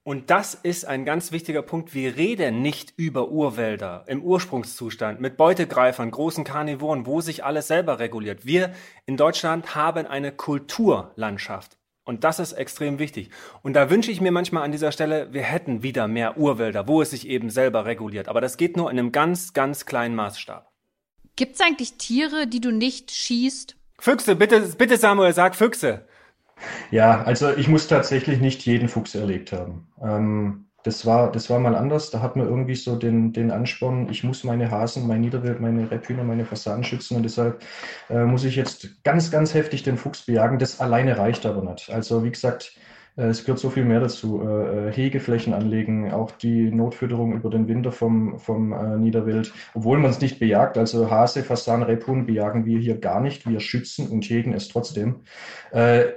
[0.06, 1.94] Und das ist ein ganz wichtiger Punkt.
[1.94, 7.98] Wir reden nicht über Urwälder im Ursprungszustand mit Beutegreifern, großen Karnivoren, wo sich alles selber
[7.98, 8.44] reguliert.
[8.44, 8.72] Wir
[9.06, 11.78] in Deutschland haben eine Kulturlandschaft.
[12.04, 13.30] Und das ist extrem wichtig.
[13.62, 17.00] Und da wünsche ich mir manchmal an dieser Stelle, wir hätten wieder mehr Urwälder, wo
[17.00, 18.28] es sich eben selber reguliert.
[18.28, 20.70] Aber das geht nur in einem ganz, ganz kleinen Maßstab.
[21.36, 23.76] Gibt es eigentlich Tiere, die du nicht schießt?
[23.98, 26.06] Füchse, bitte, bitte Samuel, sag Füchse.
[26.90, 29.88] Ja, also ich muss tatsächlich nicht jeden Fuchs erlegt haben.
[30.02, 32.10] Ähm, das war, das war mal anders.
[32.10, 35.90] Da hat man irgendwie so den, den Ansporn, ich muss meine Hasen, mein Niederwild, meine
[35.90, 37.62] Rebhühner, meine Fasanen schützen und deshalb
[38.10, 40.58] äh, muss ich jetzt ganz, ganz heftig den Fuchs bejagen.
[40.58, 41.90] Das alleine reicht aber nicht.
[41.90, 42.76] Also wie gesagt,
[43.16, 44.42] es gehört so viel mehr dazu.
[44.42, 50.10] Äh, äh, Hegeflächen anlegen, auch die Notfütterung über den Winter vom, vom Niederwild, obwohl man
[50.10, 50.76] es nicht bejagt.
[50.78, 53.48] Also Hase, Fasan, Rebhuhn bejagen wir hier gar nicht.
[53.48, 55.20] Wir schützen und hegen es trotzdem.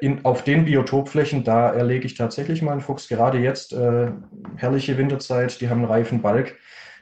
[0.02, 3.08] In, auf den Biotopflächen, da erlege ich tatsächlich mal einen Fuchs.
[3.08, 3.76] Gerade jetzt,
[4.56, 6.56] herrliche Winterzeit, die haben einen reifen Balk.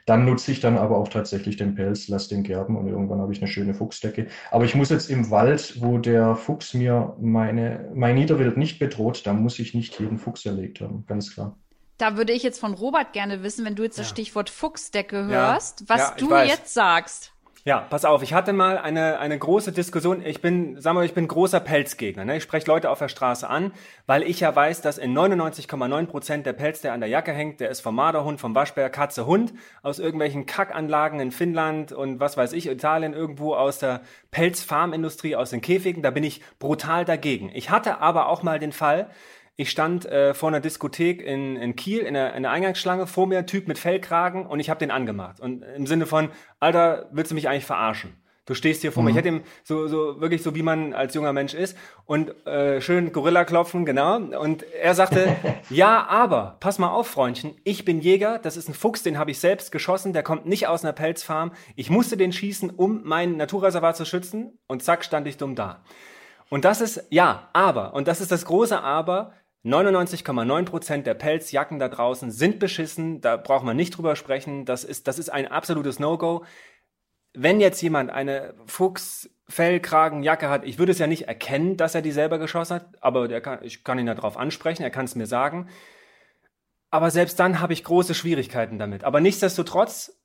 [0.06, 3.32] Dann nutze ich dann aber auch tatsächlich den Pelz, lasse den gerben und irgendwann habe
[3.32, 4.28] ich eine schöne Fuchsdecke.
[4.52, 9.26] Aber ich muss jetzt im Wald, wo der Fuchs mir meine, mein Niederwild nicht bedroht,
[9.26, 11.56] da muss ich nicht jeden Fuchs erlegt haben, ganz klar.
[11.98, 15.80] Da würde ich jetzt von Robert gerne wissen, wenn du jetzt das Stichwort Fuchsdecke hörst,
[15.80, 15.86] ja.
[15.88, 16.48] was ja, du weiß.
[16.50, 17.32] jetzt sagst.
[17.66, 20.24] Ja, pass auf, ich hatte mal eine, eine große Diskussion.
[20.24, 22.24] Ich bin, sag mal, ich bin großer Pelzgegner.
[22.24, 22.36] Ne?
[22.36, 23.72] Ich spreche Leute auf der Straße an,
[24.06, 27.58] weil ich ja weiß, dass in 99,9 Prozent der Pelz, der an der Jacke hängt,
[27.58, 29.52] der ist vom Marderhund, vom Waschbär, Katze, Hund,
[29.82, 35.50] aus irgendwelchen Kackanlagen in Finnland und was weiß ich, Italien, irgendwo aus der Pelzfarmindustrie, aus
[35.50, 36.04] den Käfigen.
[36.04, 37.50] Da bin ich brutal dagegen.
[37.52, 39.10] Ich hatte aber auch mal den Fall,
[39.56, 43.26] ich stand äh, vor einer Diskothek in, in Kiel in der, in der Eingangsschlange, vor
[43.26, 45.40] mir ein Typ mit Fellkragen und ich habe den angemacht.
[45.40, 46.28] Und im Sinne von,
[46.60, 48.14] Alter, willst du mich eigentlich verarschen?
[48.44, 49.06] Du stehst hier vor mhm.
[49.06, 49.10] mir.
[49.10, 51.76] Ich hätte ihm so, so wirklich so, wie man als junger Mensch ist.
[52.04, 54.18] Und äh, schön Gorilla klopfen, genau.
[54.18, 55.34] Und er sagte,
[55.70, 59.32] ja, aber, pass mal auf, Freundchen, ich bin Jäger, das ist ein Fuchs, den habe
[59.32, 61.52] ich selbst geschossen, der kommt nicht aus einer Pelzfarm.
[61.74, 64.58] Ich musste den schießen, um mein Naturreservat zu schützen.
[64.68, 65.82] Und zack, stand ich dumm da.
[66.48, 69.32] Und das ist, ja, aber, und das ist das große Aber,
[69.66, 75.08] 99,9% der Pelzjacken da draußen sind beschissen, da braucht man nicht drüber sprechen, das ist,
[75.08, 76.44] das ist ein absolutes No-Go.
[77.34, 82.12] wenn jetzt jemand eine Fuchsfellkragenjacke hat, ich würde es ja nicht erkennen, dass er die
[82.12, 85.68] selber geschossen hat, aber kann, ich kann ihn darauf ansprechen, er kann es mir sagen.
[86.90, 89.04] Aber selbst dann habe ich große Schwierigkeiten damit.
[89.04, 90.16] Aber nichtsdestotrotz,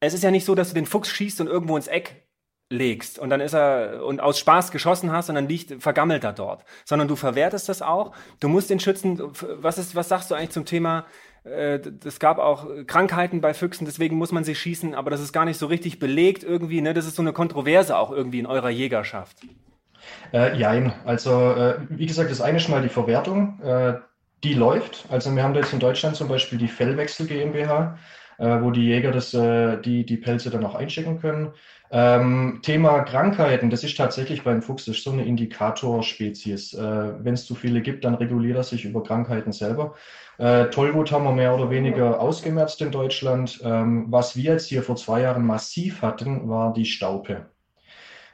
[0.00, 2.28] es ist ja nicht so, dass du den Fuchs schießt und irgendwo ins Eck
[2.70, 6.32] legst und dann ist er und aus Spaß geschossen hast und dann liegt vergammelt er
[6.32, 8.12] dort, sondern du verwertest das auch.
[8.38, 9.20] Du musst den schützen.
[9.60, 11.04] Was ist, was sagst du eigentlich zum Thema?
[11.44, 15.32] Äh, es gab auch Krankheiten bei Füchsen, deswegen muss man sie schießen, aber das ist
[15.32, 16.80] gar nicht so richtig belegt irgendwie.
[16.80, 16.94] Ne?
[16.94, 19.38] Das ist so eine Kontroverse auch irgendwie in eurer Jägerschaft.
[20.32, 23.94] Äh, jein, also äh, wie gesagt, das eine ist mal die Verwertung, äh,
[24.44, 25.06] die läuft.
[25.10, 27.98] Also wir haben jetzt in Deutschland zum Beispiel die Fellwechsel GmbH,
[28.38, 31.52] äh, wo die Jäger das, äh, die, die Pelze dann auch einschicken können.
[31.92, 36.74] Ähm, Thema Krankheiten, das ist tatsächlich beim Fuchs das ist so eine Indikatorspezies.
[36.74, 39.96] Äh, Wenn es zu viele gibt, dann reguliert er sich über Krankheiten selber.
[40.38, 43.60] Äh, Tollwut haben wir mehr oder weniger ausgemerzt in Deutschland.
[43.64, 47.46] Ähm, was wir jetzt hier vor zwei Jahren massiv hatten, war die Staupe.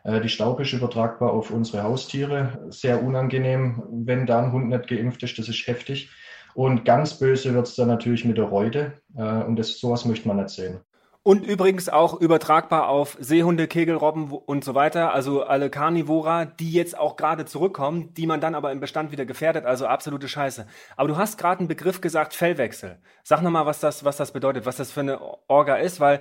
[0.05, 2.67] Äh, die Staupe ist übertragbar auf unsere Haustiere.
[2.69, 6.11] Sehr unangenehm, wenn da ein Hund nicht geimpft ist, das ist heftig.
[6.55, 8.93] Und ganz böse wird es dann natürlich mit der Reude.
[9.17, 10.81] Äh, und das, sowas möchte man nicht sehen.
[11.27, 16.97] Und übrigens auch übertragbar auf Seehunde, Kegelrobben und so weiter, also alle Karnivora, die jetzt
[16.97, 20.69] auch gerade zurückkommen, die man dann aber im Bestand wieder gefährdet, also absolute Scheiße.
[20.97, 22.99] Aber du hast gerade einen Begriff gesagt, Fellwechsel.
[23.25, 26.21] Sag nochmal, was das, was das bedeutet, was das für eine Orga ist, weil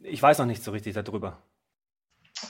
[0.00, 1.38] ich weiß noch nicht so richtig darüber.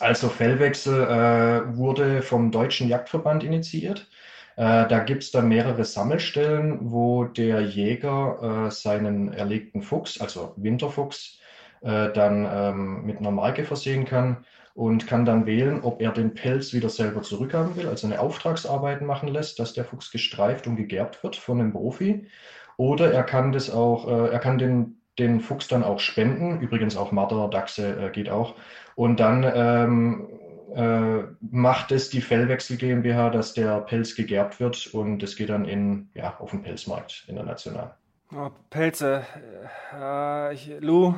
[0.01, 4.09] Also Fellwechsel äh, wurde vom Deutschen Jagdverband initiiert.
[4.57, 10.55] Äh, da gibt es dann mehrere Sammelstellen, wo der Jäger äh, seinen erlegten Fuchs, also
[10.57, 11.41] Winterfuchs,
[11.83, 16.35] äh, dann ähm, mit einer Marke versehen kann und kann dann wählen, ob er den
[16.35, 20.77] Pelz wieder selber zurückhaben will, also eine Auftragsarbeit machen lässt, dass der Fuchs gestreift und
[20.77, 22.27] gegerbt wird von einem Profi.
[22.79, 26.97] Oder er kann das auch, äh, er kann den, den Fuchs dann auch spenden, übrigens
[26.97, 28.55] auch Marder, Dachse äh, geht auch.
[28.95, 30.29] Und dann ähm,
[30.75, 35.67] äh, macht es die Fellwechsel GmbH, dass der Pelz gegerbt wird und es geht dann
[35.67, 37.95] in, ja, auf den Pelzmarkt international.
[38.35, 39.27] Oh, Pelze.
[39.95, 41.15] Äh, ich, Lou,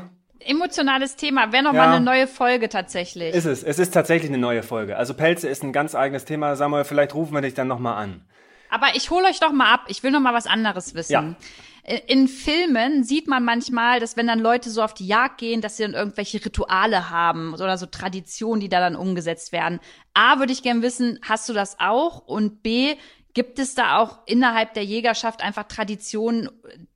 [0.47, 1.53] emotionales Thema.
[1.53, 1.95] Wäre nochmal ja.
[1.97, 3.35] eine neue Folge tatsächlich.
[3.35, 3.63] Ist es.
[3.63, 4.97] Es ist tatsächlich eine neue Folge.
[4.97, 6.57] Also Pelze ist ein ganz eigenes Thema.
[6.57, 8.25] Samuel, vielleicht rufen wir dich dann nochmal an.
[8.71, 9.85] Aber ich hole euch doch mal ab.
[9.89, 11.13] Ich will noch mal was anderes wissen.
[11.13, 11.97] Ja.
[12.07, 15.77] In Filmen sieht man manchmal, dass wenn dann Leute so auf die Jagd gehen, dass
[15.77, 19.81] sie dann irgendwelche Rituale haben oder so Traditionen, die da dann umgesetzt werden.
[20.15, 22.27] A, würde ich gern wissen, hast du das auch?
[22.27, 22.95] Und B,
[23.35, 26.49] Gibt es da auch innerhalb der Jägerschaft einfach Traditionen,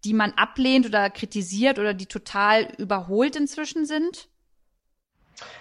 [0.05, 4.29] die man ablehnt oder kritisiert oder die total überholt inzwischen sind?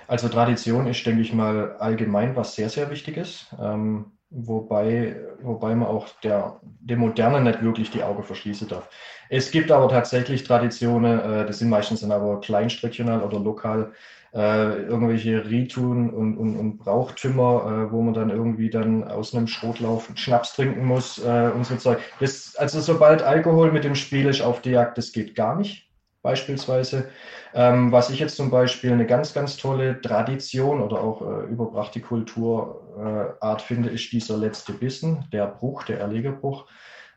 [0.08, 3.48] Also Tradition ist, denke ich mal, allgemein was sehr, sehr wichtig ist.
[3.60, 8.88] Ähm, wobei, wobei man auch der, dem Modernen nicht wirklich die Augen verschließen darf.
[9.30, 13.94] Es gibt aber tatsächlich Traditionen, äh, das sind meistens dann aber kleinstregional oder lokal,
[14.38, 19.48] äh, irgendwelche Ritun und, und, und Brauchtümer, äh, wo man dann irgendwie dann aus einem
[19.48, 21.98] Schrotlauf Schnaps trinken muss äh, und so Zeug.
[22.20, 25.90] Das, also sobald Alkohol mit dem Spiel ist auf die Jagd, das geht gar nicht,
[26.22, 27.10] beispielsweise.
[27.56, 32.00] Ähm, was ich jetzt zum Beispiel eine ganz, ganz tolle Tradition oder auch äh, überbrachte
[32.00, 36.68] Kulturart finde, ist dieser letzte Bissen, der Bruch, der Erlegerbruch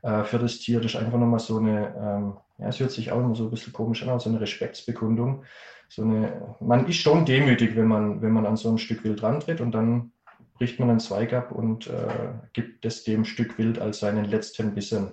[0.00, 0.80] äh, für das Tier.
[0.80, 3.50] Das ist einfach nochmal so eine, ähm, ja, es hört sich auch immer so ein
[3.50, 5.44] bisschen komisch an, so eine Respektsbekundung
[5.90, 9.24] so eine, man ist schon demütig, wenn man, wenn man an so ein Stück Wild
[9.24, 10.12] rantritt und dann
[10.54, 14.72] bricht man einen Zweig ab und äh, gibt es dem Stück Wild als seinen letzten
[14.72, 15.10] Bissen.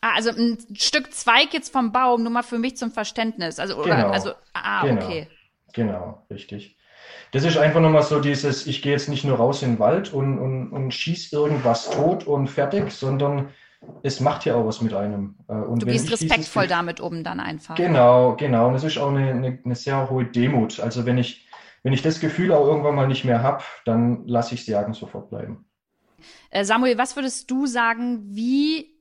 [0.00, 3.58] Ah, also ein Stück Zweig jetzt vom Baum, nur mal für mich zum Verständnis.
[3.58, 4.08] Also, oder, genau.
[4.10, 5.04] also, ah, genau.
[5.04, 5.28] okay.
[5.74, 6.78] Genau, richtig.
[7.32, 10.14] Das ist einfach nochmal so dieses, ich gehe jetzt nicht nur raus in den Wald
[10.14, 13.50] und, und, und schieß irgendwas tot und fertig, sondern
[14.02, 15.36] es macht ja auch was mit einem.
[15.48, 17.74] Äh, und du gehst respektvoll damit um dann einfach.
[17.74, 18.68] Genau, genau.
[18.68, 20.80] Und es ist auch eine, eine, eine, sehr hohe Demut.
[20.80, 21.46] Also wenn ich,
[21.82, 24.94] wenn ich das Gefühl auch irgendwann mal nicht mehr habe, dann lasse ich das Jagen
[24.94, 25.64] sofort bleiben.
[26.50, 28.94] Äh, Samuel, was würdest du sagen, wie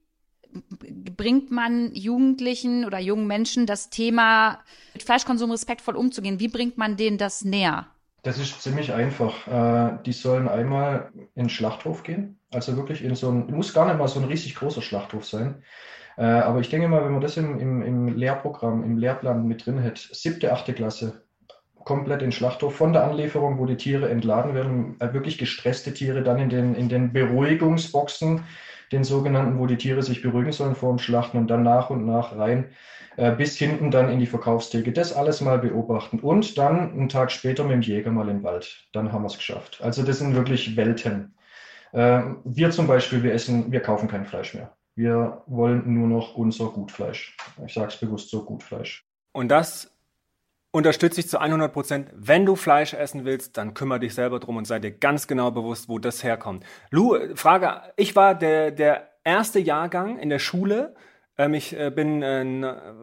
[1.18, 4.60] bringt man Jugendlichen oder jungen Menschen das Thema
[4.94, 6.40] mit Fleischkonsum respektvoll umzugehen?
[6.40, 7.88] Wie bringt man denen das näher?
[8.24, 9.48] Das ist ziemlich einfach.
[9.48, 12.40] Äh, die sollen einmal in den Schlachthof gehen.
[12.54, 15.64] Also wirklich in so ein, muss gar nicht mal so ein riesig großer Schlachthof sein.
[16.18, 19.66] Äh, aber ich denke mal, wenn man das im, im, im Lehrprogramm, im Lehrplan mit
[19.66, 21.24] drin hätte, siebte, achte Klasse,
[21.84, 26.24] komplett in Schlachthof von der Anlieferung, wo die Tiere entladen werden, äh, wirklich gestresste Tiere
[26.24, 28.44] dann in den, in den Beruhigungsboxen,
[28.92, 32.06] den sogenannten, wo die Tiere sich beruhigen sollen vor dem Schlachten und dann nach und
[32.06, 32.70] nach rein
[33.18, 34.92] äh, bis hinten dann in die Verkaufstheke.
[34.92, 38.88] Das alles mal beobachten und dann einen Tag später mit dem Jäger mal im Wald.
[38.92, 39.80] Dann haben wir es geschafft.
[39.82, 41.34] Also das sind wirklich Welten.
[41.94, 44.76] Äh, wir zum Beispiel, wir essen, wir kaufen kein Fleisch mehr.
[44.96, 47.38] Wir wollen nur noch unser Gutfleisch.
[47.66, 49.06] Ich sage es bewusst so, Gutfleisch.
[49.32, 49.92] Und das
[50.72, 52.10] unterstütze ich zu 100 Prozent.
[52.14, 55.52] Wenn du Fleisch essen willst, dann kümmere dich selber drum und sei dir ganz genau
[55.52, 56.64] bewusst, wo das herkommt.
[56.90, 60.96] Lou, Frage, ich war der, der erste Jahrgang in der Schule,
[61.38, 62.44] ähm, ich äh, bin, äh,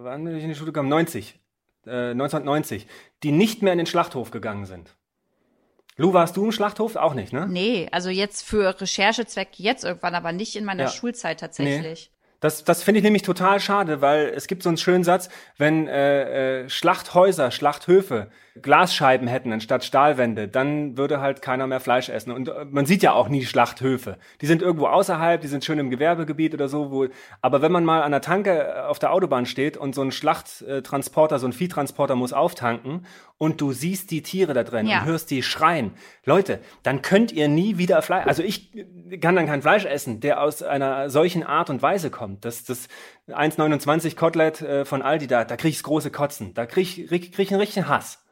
[0.02, 0.88] wann bin ich in die Schule gekommen?
[0.88, 1.40] 90,
[1.86, 2.86] äh, 1990,
[3.22, 4.96] die nicht mehr in den Schlachthof gegangen sind.
[6.00, 6.96] Lou, warst du im Schlachthof?
[6.96, 7.46] Auch nicht, ne?
[7.46, 10.88] Nee, also jetzt für Recherchezwecke jetzt irgendwann, aber nicht in meiner ja.
[10.88, 12.10] Schulzeit tatsächlich.
[12.10, 12.16] Nee.
[12.40, 15.28] Das, das finde ich nämlich total schade, weil es gibt so einen schönen Satz,
[15.58, 18.30] wenn äh, äh, Schlachthäuser, Schlachthöfe
[18.60, 22.32] Glasscheiben hätten anstatt Stahlwände, dann würde halt keiner mehr Fleisch essen.
[22.32, 24.18] Und äh, man sieht ja auch nie Schlachthöfe.
[24.40, 26.90] Die sind irgendwo außerhalb, die sind schön im Gewerbegebiet oder so.
[26.90, 27.06] Wo,
[27.40, 30.10] aber wenn man mal an der Tanke äh, auf der Autobahn steht und so ein
[30.10, 33.06] Schlachttransporter, so ein Viehtransporter muss auftanken
[33.38, 35.00] und du siehst die Tiere da drin ja.
[35.00, 35.92] und hörst die schreien,
[36.24, 38.26] Leute, dann könnt ihr nie wieder Fleisch.
[38.26, 38.72] Also ich
[39.20, 42.44] kann dann kein Fleisch essen, der aus einer solchen Art und Weise kommt.
[42.44, 42.88] Das, das
[43.28, 46.52] 1,29 Kotelett äh, von Aldi da, da krieg ich's große Kotzen.
[46.54, 48.24] Da krieg ich, krieg ich einen richtigen Hass.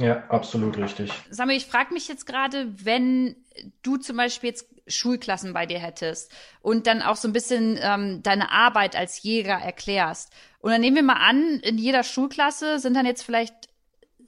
[0.00, 1.12] Ja, absolut richtig.
[1.28, 3.36] Sag mal, ich frage mich jetzt gerade, wenn
[3.82, 6.32] du zum Beispiel jetzt Schulklassen bei dir hättest
[6.62, 10.32] und dann auch so ein bisschen ähm, deine Arbeit als Jäger erklärst.
[10.60, 13.54] Und dann nehmen wir mal an, in jeder Schulklasse sind dann jetzt vielleicht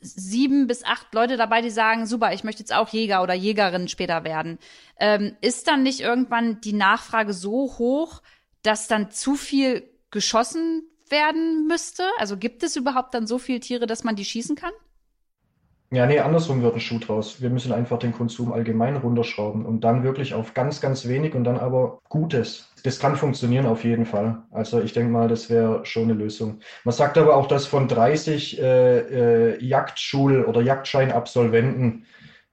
[0.02, 3.88] sieben bis acht Leute dabei, die sagen, super, ich möchte jetzt auch Jäger oder Jägerin
[3.88, 4.58] später werden.
[4.98, 8.20] Ähm, ist dann nicht irgendwann die Nachfrage so hoch,
[8.62, 12.04] dass dann zu viel geschossen werden müsste?
[12.18, 14.72] Also gibt es überhaupt dann so viele Tiere, dass man die schießen kann?
[15.92, 17.42] Ja, nee, andersrum wird ein Schuh draus.
[17.42, 21.44] Wir müssen einfach den Konsum allgemein runterschrauben und dann wirklich auf ganz, ganz wenig und
[21.44, 22.72] dann aber Gutes.
[22.82, 24.42] Das kann funktionieren auf jeden Fall.
[24.52, 26.60] Also ich denke mal, das wäre schon eine Lösung.
[26.84, 32.06] Man sagt aber auch, dass von 30 äh, äh, Jagdschul- oder Jagdscheinabsolventen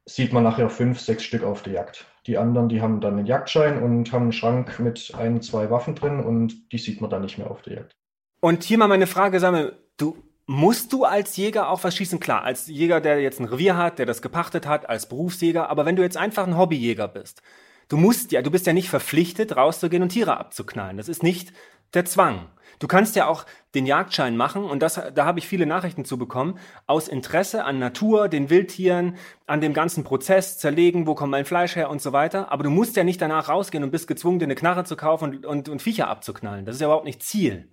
[0.05, 2.07] sieht man nachher fünf, sechs Stück auf der Jagd.
[2.27, 5.95] Die anderen, die haben dann einen Jagdschein und haben einen Schrank mit ein, zwei Waffen
[5.95, 7.95] drin und die sieht man dann nicht mehr auf der Jagd.
[8.41, 10.17] Und hier mal meine Frage, Sammel, du
[10.51, 12.19] Musst du als Jäger auch was schießen?
[12.19, 15.85] Klar, als Jäger, der jetzt ein Revier hat, der das gepachtet hat, als Berufsjäger, aber
[15.85, 17.43] wenn du jetzt einfach ein Hobbyjäger bist,
[17.87, 20.97] du musst ja, du bist ja nicht verpflichtet, rauszugehen und Tiere abzuknallen.
[20.97, 21.53] Das ist nicht
[21.93, 22.47] der Zwang.
[22.79, 23.45] Du kannst ja auch
[23.75, 27.77] den Jagdschein machen und das, da habe ich viele Nachrichten zu bekommen, aus Interesse an
[27.77, 32.11] Natur, den Wildtieren, an dem ganzen Prozess, zerlegen, wo kommt mein Fleisch her und so
[32.11, 32.51] weiter.
[32.51, 35.25] Aber du musst ja nicht danach rausgehen und bist gezwungen, dir eine Knarre zu kaufen
[35.25, 36.65] und, und, und Viecher abzuknallen.
[36.65, 37.69] Das ist ja überhaupt nicht Ziel.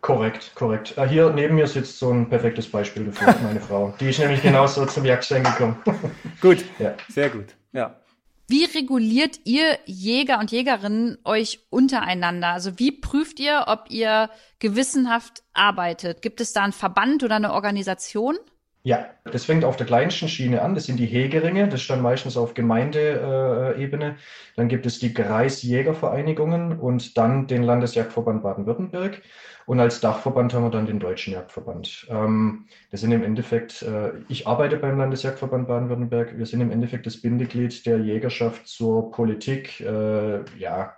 [0.00, 0.96] Korrekt, korrekt.
[0.96, 3.94] Äh, hier neben mir sitzt so ein perfektes Beispiel dafür, meine Frau.
[4.00, 5.76] Die ist nämlich genauso zum Jagdschein gekommen.
[6.40, 6.94] gut, ja.
[7.08, 7.96] sehr gut, ja.
[8.50, 12.48] Wie reguliert ihr Jäger und Jägerinnen euch untereinander?
[12.48, 16.22] Also wie prüft ihr, ob ihr gewissenhaft arbeitet?
[16.22, 18.38] Gibt es da einen Verband oder eine Organisation?
[18.84, 20.74] Ja, das fängt auf der kleinsten Schiene an.
[20.74, 21.68] Das sind die Hegeringe.
[21.68, 24.16] Das ist dann meistens auf Gemeindeebene.
[24.56, 29.20] Dann gibt es die Kreisjägervereinigungen und dann den Landesjagdverband Baden-Württemberg.
[29.68, 32.06] Und als Dachverband haben wir dann den Deutschen Jagdverband.
[32.08, 36.38] Ähm, wir sind im Endeffekt, äh, ich arbeite beim Landesjagdverband Baden-Württemberg.
[36.38, 40.94] Wir sind im Endeffekt das Bindeglied der Jägerschaft zur Politik, äh, ja,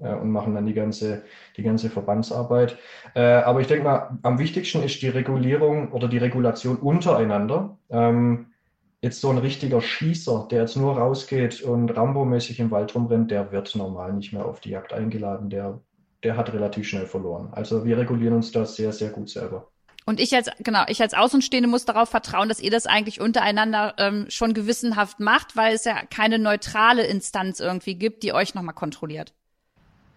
[0.00, 1.24] äh, und machen dann die ganze,
[1.58, 2.78] die ganze Verbandsarbeit.
[3.14, 7.76] Äh, aber ich denke mal, am wichtigsten ist die Regulierung oder die Regulation untereinander.
[7.90, 8.46] Ähm,
[9.02, 13.52] jetzt so ein richtiger Schießer, der jetzt nur rausgeht und Rambo-mäßig im Wald rumrennt, der
[13.52, 15.50] wird normal nicht mehr auf die Jagd eingeladen.
[15.50, 15.78] Der
[16.24, 17.50] der hat relativ schnell verloren.
[17.52, 19.68] Also wir regulieren uns da sehr, sehr gut selber.
[20.06, 23.94] Und ich als, genau, ich als Außenstehende muss darauf vertrauen, dass ihr das eigentlich untereinander
[23.98, 28.74] ähm, schon gewissenhaft macht, weil es ja keine neutrale Instanz irgendwie gibt, die euch nochmal
[28.74, 29.32] kontrolliert.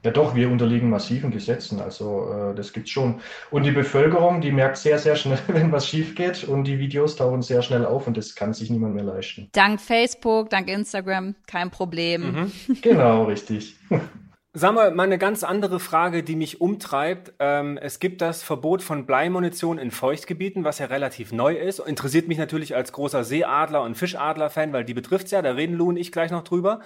[0.03, 3.19] Ja doch, wir unterliegen massiven Gesetzen, also äh, das gibt's schon.
[3.49, 7.15] Und die Bevölkerung, die merkt sehr, sehr schnell, wenn was schief geht und die Videos
[7.15, 9.49] tauchen sehr schnell auf und das kann sich niemand mehr leisten.
[9.53, 12.21] Dank Facebook, dank Instagram, kein Problem.
[12.21, 12.51] Mhm.
[12.81, 13.75] Genau, richtig.
[14.53, 17.33] Sagen wir mal eine ganz andere Frage, die mich umtreibt.
[17.39, 21.79] Ähm, es gibt das Verbot von Bleimunition in Feuchtgebieten, was ja relativ neu ist.
[21.79, 25.89] Interessiert mich natürlich als großer Seeadler- und Fischadler-Fan, weil die betrifft's ja, da reden Lu
[25.89, 26.79] und ich gleich noch drüber.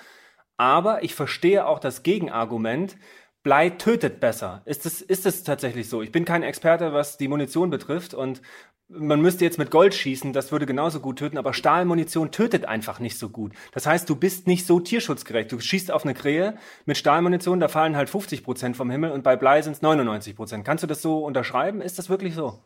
[0.58, 2.98] Aber ich verstehe auch das Gegenargument,
[3.44, 4.62] Blei tötet besser.
[4.66, 6.02] Ist es ist es tatsächlich so?
[6.02, 8.42] Ich bin kein Experte, was die Munition betrifft und
[8.94, 13.00] man müsste jetzt mit Gold schießen, das würde genauso gut töten, aber Stahlmunition tötet einfach
[13.00, 13.54] nicht so gut.
[13.72, 15.52] Das heißt, du bist nicht so tierschutzgerecht.
[15.52, 19.24] Du schießt auf eine Krähe mit Stahlmunition, da fallen halt 50 Prozent vom Himmel und
[19.24, 20.66] bei Blei sind es 99 Prozent.
[20.66, 21.82] Kannst du das so unterschreiben?
[21.82, 22.60] Ist das wirklich so?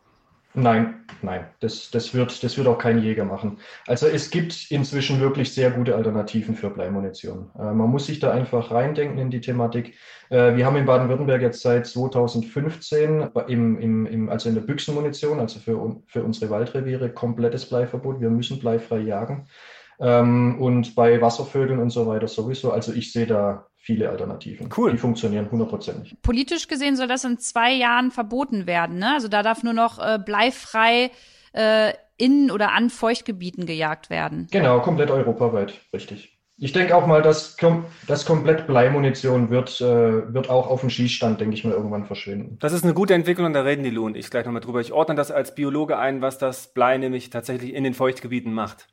[0.58, 3.58] Nein, nein, das, das, wird, das wird auch kein Jäger machen.
[3.86, 7.50] Also es gibt inzwischen wirklich sehr gute Alternativen für Bleimunition.
[7.58, 9.96] Äh, man muss sich da einfach reindenken in die Thematik.
[10.30, 15.40] Äh, wir haben in Baden-Württemberg jetzt seit 2015 im, im, im, also in der Büchsenmunition,
[15.40, 18.22] also für, für unsere Waldreviere, komplettes Bleiverbot.
[18.22, 19.48] Wir müssen bleifrei jagen.
[20.00, 22.72] Ähm, und bei Wasservögeln und so weiter sowieso.
[22.72, 24.68] Also ich sehe da viele Alternativen.
[24.76, 24.90] Cool.
[24.90, 26.16] Die funktionieren hundertprozentig.
[26.20, 28.98] Politisch gesehen soll das in zwei Jahren verboten werden.
[28.98, 29.12] Ne?
[29.12, 31.12] Also da darf nur noch äh, bleifrei
[31.52, 34.48] äh, in oder an Feuchtgebieten gejagt werden.
[34.50, 36.36] Genau, komplett europaweit, richtig.
[36.58, 37.56] Ich denke auch mal, dass,
[38.08, 42.56] dass komplett Bleimunition wird, äh, wird auch auf dem Schießstand, denke ich mal, irgendwann verschwinden.
[42.60, 44.80] Das ist eine gute Entwicklung und da reden die Lu und ich gleich nochmal drüber.
[44.80, 48.88] Ich ordne das als Biologe ein, was das Blei nämlich tatsächlich in den Feuchtgebieten macht.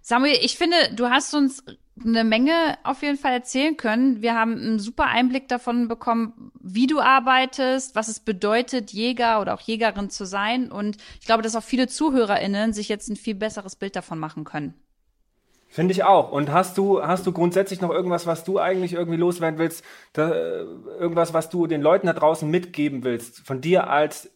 [0.00, 1.64] Samuel, ich finde, du hast uns
[2.00, 4.22] eine Menge auf jeden Fall erzählen können.
[4.22, 9.54] Wir haben einen super Einblick davon bekommen, wie du arbeitest, was es bedeutet, Jäger oder
[9.54, 10.72] auch Jägerin zu sein.
[10.72, 14.44] Und ich glaube, dass auch viele ZuhörerInnen sich jetzt ein viel besseres Bild davon machen
[14.44, 14.74] können.
[15.68, 16.32] Finde ich auch.
[16.32, 19.82] Und hast du, hast du grundsätzlich noch irgendwas, was du eigentlich irgendwie loswerden willst?
[20.12, 23.38] Da, irgendwas, was du den Leuten da draußen mitgeben willst?
[23.46, 24.30] Von dir als,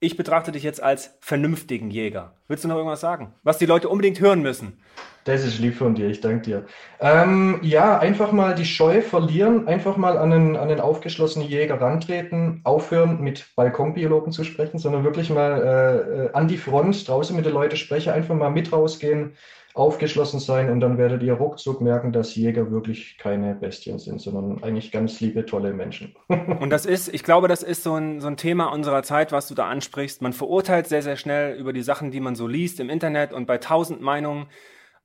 [0.00, 2.32] ich betrachte dich jetzt als vernünftigen Jäger.
[2.48, 3.34] Willst du noch irgendwas sagen?
[3.42, 4.80] Was die Leute unbedingt hören müssen?
[5.24, 6.64] Das ist lieb von dir, ich danke dir.
[6.98, 11.78] Ähm, ja, einfach mal die Scheu verlieren, einfach mal an einen, an einen aufgeschlossenen Jäger
[11.78, 17.36] rantreten, aufhören mit Balkonbiologen zu sprechen, sondern wirklich mal äh, äh an die Front draußen
[17.36, 19.36] mit den Leuten sprechen, einfach mal mit rausgehen,
[19.74, 24.62] aufgeschlossen sein und dann werdet ihr ruckzuck merken, dass Jäger wirklich keine Bestien sind, sondern
[24.62, 26.14] eigentlich ganz liebe, tolle Menschen.
[26.28, 29.46] und das ist, ich glaube, das ist so ein, so ein Thema unserer Zeit, was
[29.48, 30.22] du da ansprichst.
[30.22, 33.46] Man verurteilt sehr, sehr schnell über die Sachen, die man so liest im Internet und
[33.46, 34.46] bei tausend Meinungen,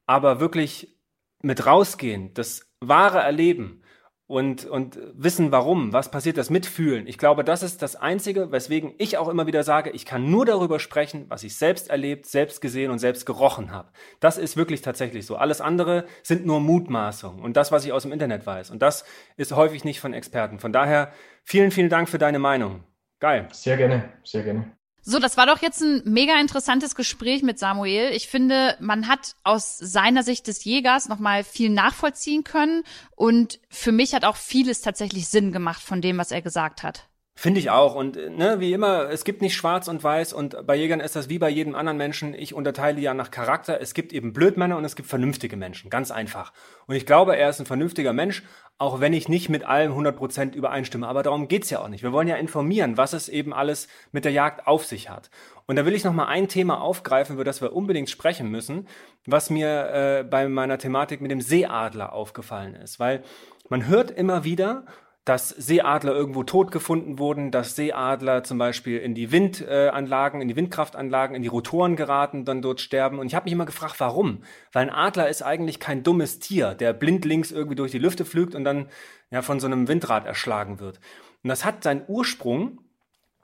[0.07, 0.97] aber wirklich
[1.41, 3.81] mit rausgehen, das wahre Erleben,
[4.27, 7.05] und, und wissen, warum, was passiert, das mitfühlen.
[7.05, 10.45] Ich glaube, das ist das Einzige, weswegen ich auch immer wieder sage, ich kann nur
[10.45, 13.89] darüber sprechen, was ich selbst erlebt, selbst gesehen und selbst gerochen habe.
[14.19, 15.35] Das ist wirklich tatsächlich so.
[15.35, 18.71] Alles andere sind nur Mutmaßungen und das, was ich aus dem Internet weiß.
[18.71, 19.05] Und das
[19.37, 20.59] ist häufig nicht von Experten.
[20.59, 21.11] Von daher
[21.43, 22.83] vielen, vielen Dank für deine Meinung.
[23.19, 23.47] Geil.
[23.51, 24.75] Sehr gerne, sehr gerne.
[25.07, 28.09] So, das war doch jetzt ein mega interessantes Gespräch mit Samuel.
[28.13, 32.81] Ich finde, man hat aus seiner Sicht des Jägers nochmal viel nachvollziehen können
[33.15, 37.07] und für mich hat auch vieles tatsächlich Sinn gemacht von dem, was er gesagt hat.
[37.37, 37.95] Finde ich auch.
[37.95, 41.27] Und ne, wie immer, es gibt nicht schwarz und weiß und bei Jägern ist das
[41.27, 42.33] wie bei jedem anderen Menschen.
[42.33, 43.81] Ich unterteile ja nach Charakter.
[43.81, 45.89] Es gibt eben Blödmänner und es gibt vernünftige Menschen.
[45.89, 46.53] Ganz einfach.
[46.87, 48.43] Und ich glaube, er ist ein vernünftiger Mensch,
[48.77, 51.07] auch wenn ich nicht mit allem 100% übereinstimme.
[51.09, 52.03] Aber darum geht's ja auch nicht.
[52.03, 55.29] Wir wollen ja informieren, was es eben alles mit der Jagd auf sich hat.
[55.65, 58.87] Und da will ich noch mal ein Thema aufgreifen, über das wir unbedingt sprechen müssen,
[59.25, 62.97] was mir äh, bei meiner Thematik mit dem Seeadler aufgefallen ist.
[62.97, 63.23] Weil
[63.67, 64.85] man hört immer wieder,
[65.25, 70.55] dass Seeadler irgendwo tot gefunden wurden, dass Seeadler zum Beispiel in die Windanlagen, in die
[70.55, 73.17] Windkraftanlagen, in die Rotoren geraten, dann dort sterben.
[73.17, 74.43] Und ich habe mich immer gefragt, warum?
[74.71, 78.53] Weil ein Adler ist eigentlich kein dummes Tier, der blindlings irgendwie durch die Lüfte flügt
[78.53, 78.87] und dann
[79.31, 80.99] ja von so einem Windrad erschlagen wird.
[81.43, 82.84] Und das hat seinen Ursprung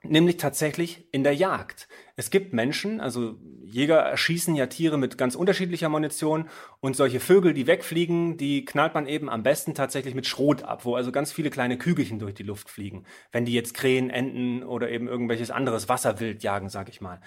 [0.02, 1.88] nämlich tatsächlich in der Jagd.
[2.16, 6.48] Es gibt Menschen, also Jäger erschießen ja Tiere mit ganz unterschiedlicher Munition
[6.80, 10.84] und solche Vögel, die wegfliegen, die knallt man eben am besten tatsächlich mit Schrot ab,
[10.84, 14.62] wo also ganz viele kleine Kügelchen durch die Luft fliegen, wenn die jetzt Krähen, Enten
[14.62, 17.20] oder eben irgendwelches anderes Wasserwild jagen, sag ich mal.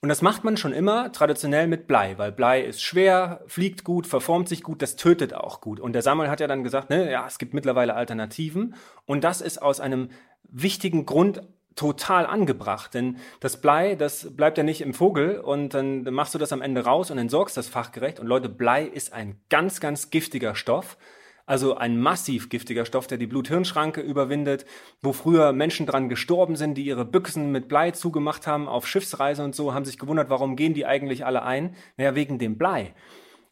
[0.00, 4.08] Und das macht man schon immer traditionell mit Blei, weil Blei ist schwer, fliegt gut,
[4.08, 5.78] verformt sich gut, das tötet auch gut.
[5.78, 8.74] Und der Samuel hat ja dann gesagt, ne, ja, es gibt mittlerweile Alternativen.
[9.06, 10.10] Und das ist aus einem
[10.42, 11.42] wichtigen Grund
[11.74, 16.38] total angebracht, denn das Blei, das bleibt ja nicht im Vogel und dann machst du
[16.38, 18.20] das am Ende raus und entsorgst das fachgerecht.
[18.20, 20.96] Und Leute, Blei ist ein ganz, ganz giftiger Stoff.
[21.44, 24.64] Also ein massiv giftiger Stoff, der die Blut-Hirn-Schranke überwindet,
[25.02, 29.42] wo früher Menschen dran gestorben sind, die ihre Büchsen mit Blei zugemacht haben auf Schiffsreise
[29.42, 31.74] und so, haben sich gewundert, warum gehen die eigentlich alle ein?
[31.96, 32.94] Naja, wegen dem Blei.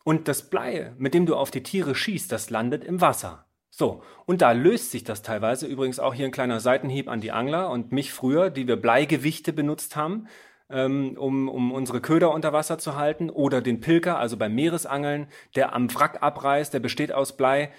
[0.05, 3.50] Und das Blei, mit dem du auf die Tiere schießt, das landet im Wasser.
[3.81, 5.67] So, und da löst sich das teilweise.
[5.67, 9.55] Übrigens auch hier ein kleiner Seitenhieb an die Angler und mich früher, die wir Bleigewichte
[9.55, 10.27] benutzt haben,
[10.69, 13.31] ähm, um, um unsere Köder unter Wasser zu halten.
[13.31, 17.73] Oder den Pilker, also beim Meeresangeln, der am Wrack abreißt, der besteht aus Blei.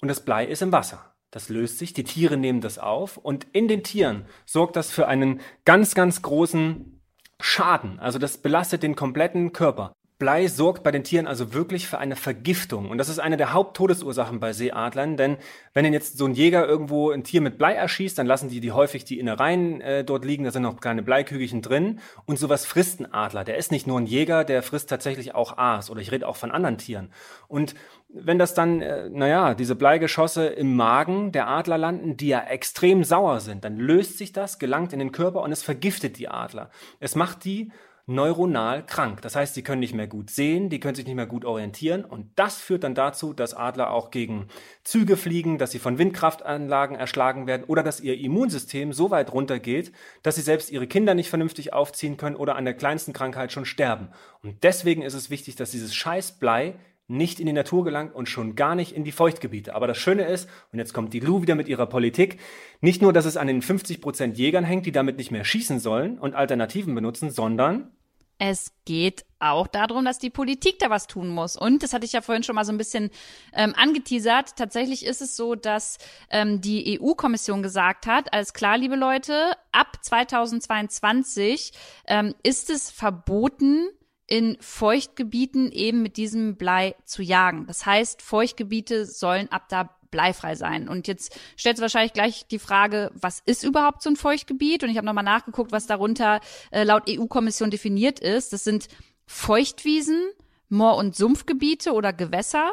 [0.00, 1.14] Und das Blei ist im Wasser.
[1.30, 5.06] Das löst sich, die Tiere nehmen das auf und in den Tieren sorgt das für
[5.06, 7.00] einen ganz, ganz großen
[7.38, 8.00] Schaden.
[8.00, 9.92] Also das belastet den kompletten Körper.
[10.18, 12.88] Blei sorgt bei den Tieren also wirklich für eine Vergiftung.
[12.88, 15.36] Und das ist eine der Haupttodesursachen bei Seeadlern, denn
[15.74, 18.60] wenn denn jetzt so ein Jäger irgendwo ein Tier mit Blei erschießt, dann lassen die
[18.60, 22.00] die häufig die Innereien äh, dort liegen, da sind noch kleine Bleikügelchen drin.
[22.24, 23.44] Und sowas frisst ein Adler.
[23.44, 25.90] Der ist nicht nur ein Jäger, der frisst tatsächlich auch Aas.
[25.90, 27.10] Oder ich rede auch von anderen Tieren.
[27.46, 27.74] Und
[28.08, 33.04] wenn das dann, äh, naja, diese Bleigeschosse im Magen der Adler landen, die ja extrem
[33.04, 36.70] sauer sind, dann löst sich das, gelangt in den Körper und es vergiftet die Adler.
[37.00, 37.70] Es macht die
[38.06, 39.20] neuronal krank.
[39.22, 42.04] Das heißt, sie können nicht mehr gut sehen, die können sich nicht mehr gut orientieren
[42.04, 44.46] und das führt dann dazu, dass Adler auch gegen
[44.84, 49.90] Züge fliegen, dass sie von Windkraftanlagen erschlagen werden oder dass ihr Immunsystem so weit runtergeht,
[50.22, 53.64] dass sie selbst ihre Kinder nicht vernünftig aufziehen können oder an der kleinsten Krankheit schon
[53.64, 54.08] sterben.
[54.42, 56.76] Und deswegen ist es wichtig, dass dieses Scheißblei
[57.08, 59.74] nicht in die Natur gelangt und schon gar nicht in die Feuchtgebiete.
[59.74, 62.38] Aber das Schöne ist, und jetzt kommt die Lu wieder mit ihrer Politik,
[62.80, 65.78] nicht nur, dass es an den 50 Prozent Jägern hängt, die damit nicht mehr schießen
[65.78, 67.92] sollen und Alternativen benutzen, sondern
[68.38, 71.56] es geht auch darum, dass die Politik da was tun muss.
[71.56, 73.10] Und das hatte ich ja vorhin schon mal so ein bisschen
[73.52, 74.56] ähm, angeteasert.
[74.56, 75.98] Tatsächlich ist es so, dass
[76.30, 81.72] ähm, die EU-Kommission gesagt hat, alles klar, liebe Leute, ab 2022
[82.06, 83.88] ähm, ist es verboten,
[84.26, 87.66] in Feuchtgebieten eben mit diesem Blei zu jagen.
[87.66, 90.88] Das heißt, Feuchtgebiete sollen ab da bleifrei sein.
[90.88, 94.82] Und jetzt stellt wahrscheinlich gleich die Frage, was ist überhaupt so ein Feuchtgebiet?
[94.82, 96.40] Und ich habe nochmal nachgeguckt, was darunter
[96.70, 98.54] äh, laut EU-Kommission definiert ist.
[98.54, 98.88] Das sind
[99.26, 100.22] Feuchtwiesen,
[100.70, 102.72] Moor- und Sumpfgebiete oder Gewässer,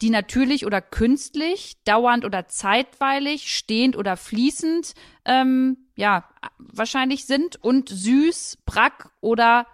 [0.00, 4.94] die natürlich oder künstlich, dauernd oder zeitweilig, stehend oder fließend,
[5.26, 6.24] ähm, ja,
[6.56, 9.66] wahrscheinlich sind und süß, brack oder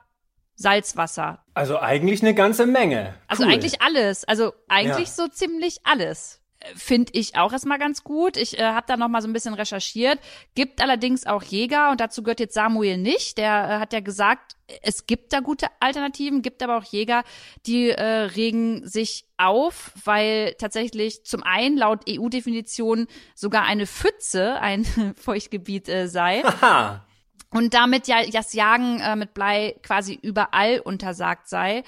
[0.57, 1.45] Salzwasser.
[1.55, 3.15] Also eigentlich eine ganze Menge.
[3.29, 3.53] Also cool.
[3.53, 4.25] Eigentlich alles.
[4.25, 5.15] Also eigentlich ja.
[5.15, 6.41] so ziemlich alles
[6.75, 8.37] finde ich auch erstmal ganz gut.
[8.37, 10.19] Ich äh, habe da noch mal so ein bisschen recherchiert.
[10.55, 13.39] Gibt allerdings auch Jäger und dazu gehört jetzt Samuel nicht.
[13.39, 17.23] Der äh, hat ja gesagt, es gibt da gute Alternativen, gibt aber auch Jäger,
[17.67, 24.85] die äh, regen sich auf, weil tatsächlich zum einen laut EU-Definition sogar eine Pfütze ein
[25.17, 26.45] Feuchtgebiet äh, sei.
[26.45, 27.05] Aha.
[27.51, 31.85] Und damit ja das Jagen äh, mit Blei quasi überall untersagt sei.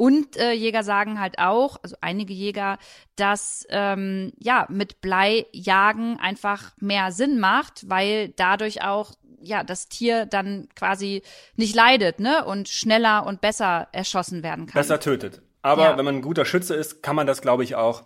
[0.00, 2.78] Und äh, Jäger sagen halt auch, also einige Jäger,
[3.16, 9.90] dass ähm, ja mit Blei jagen einfach mehr Sinn macht, weil dadurch auch ja das
[9.90, 11.20] Tier dann quasi
[11.56, 14.80] nicht leidet, ne und schneller und besser erschossen werden kann.
[14.80, 15.42] Besser tötet.
[15.60, 15.98] Aber ja.
[15.98, 18.04] wenn man ein guter Schütze ist, kann man das, glaube ich, auch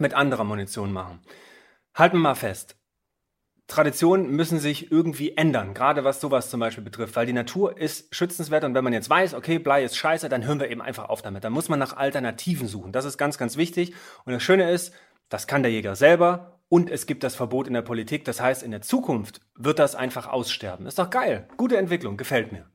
[0.00, 1.20] mit anderer Munition machen.
[1.94, 2.74] Halten wir mal fest.
[3.70, 8.12] Traditionen müssen sich irgendwie ändern, gerade was sowas zum Beispiel betrifft, weil die Natur ist
[8.12, 11.08] schützenswert und wenn man jetzt weiß, okay, Blei ist scheiße, dann hören wir eben einfach
[11.08, 11.44] auf damit.
[11.44, 12.90] Dann muss man nach Alternativen suchen.
[12.90, 13.94] Das ist ganz, ganz wichtig.
[14.24, 14.92] Und das Schöne ist,
[15.28, 18.24] das kann der Jäger selber und es gibt das Verbot in der Politik.
[18.24, 20.86] Das heißt, in der Zukunft wird das einfach aussterben.
[20.86, 21.46] Ist doch geil.
[21.56, 22.66] Gute Entwicklung, gefällt mir.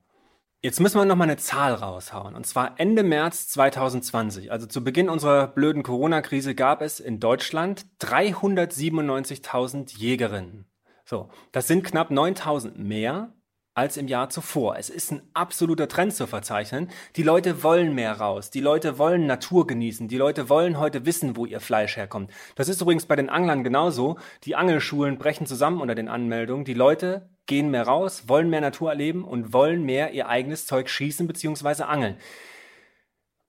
[0.62, 2.34] Jetzt müssen wir noch mal eine Zahl raushauen.
[2.34, 7.84] Und zwar Ende März 2020, also zu Beginn unserer blöden Corona-Krise, gab es in Deutschland
[8.00, 10.64] 397.000 Jägerinnen.
[11.08, 13.32] So, das sind knapp 9000 mehr
[13.74, 14.76] als im Jahr zuvor.
[14.76, 16.90] Es ist ein absoluter Trend zu verzeichnen.
[17.14, 18.50] Die Leute wollen mehr raus.
[18.50, 20.08] Die Leute wollen Natur genießen.
[20.08, 22.32] Die Leute wollen heute wissen, wo ihr Fleisch herkommt.
[22.56, 24.18] Das ist übrigens bei den Anglern genauso.
[24.42, 26.64] Die Angelschulen brechen zusammen unter den Anmeldungen.
[26.64, 30.88] Die Leute gehen mehr raus, wollen mehr Natur erleben und wollen mehr ihr eigenes Zeug
[30.88, 31.84] schießen bzw.
[31.84, 32.16] angeln.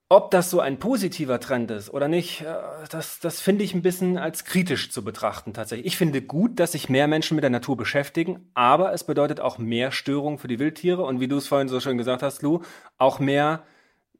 [0.10, 2.56] Ob das so ein positiver Trend ist oder nicht, äh,
[2.90, 5.86] das, das finde ich ein bisschen als kritisch zu betrachten tatsächlich.
[5.88, 9.58] Ich finde gut, dass sich mehr Menschen mit der Natur beschäftigen, aber es bedeutet auch
[9.58, 12.62] mehr Störung für die Wildtiere und wie du es vorhin so schön gesagt hast, Lou,
[12.98, 13.64] auch mehr,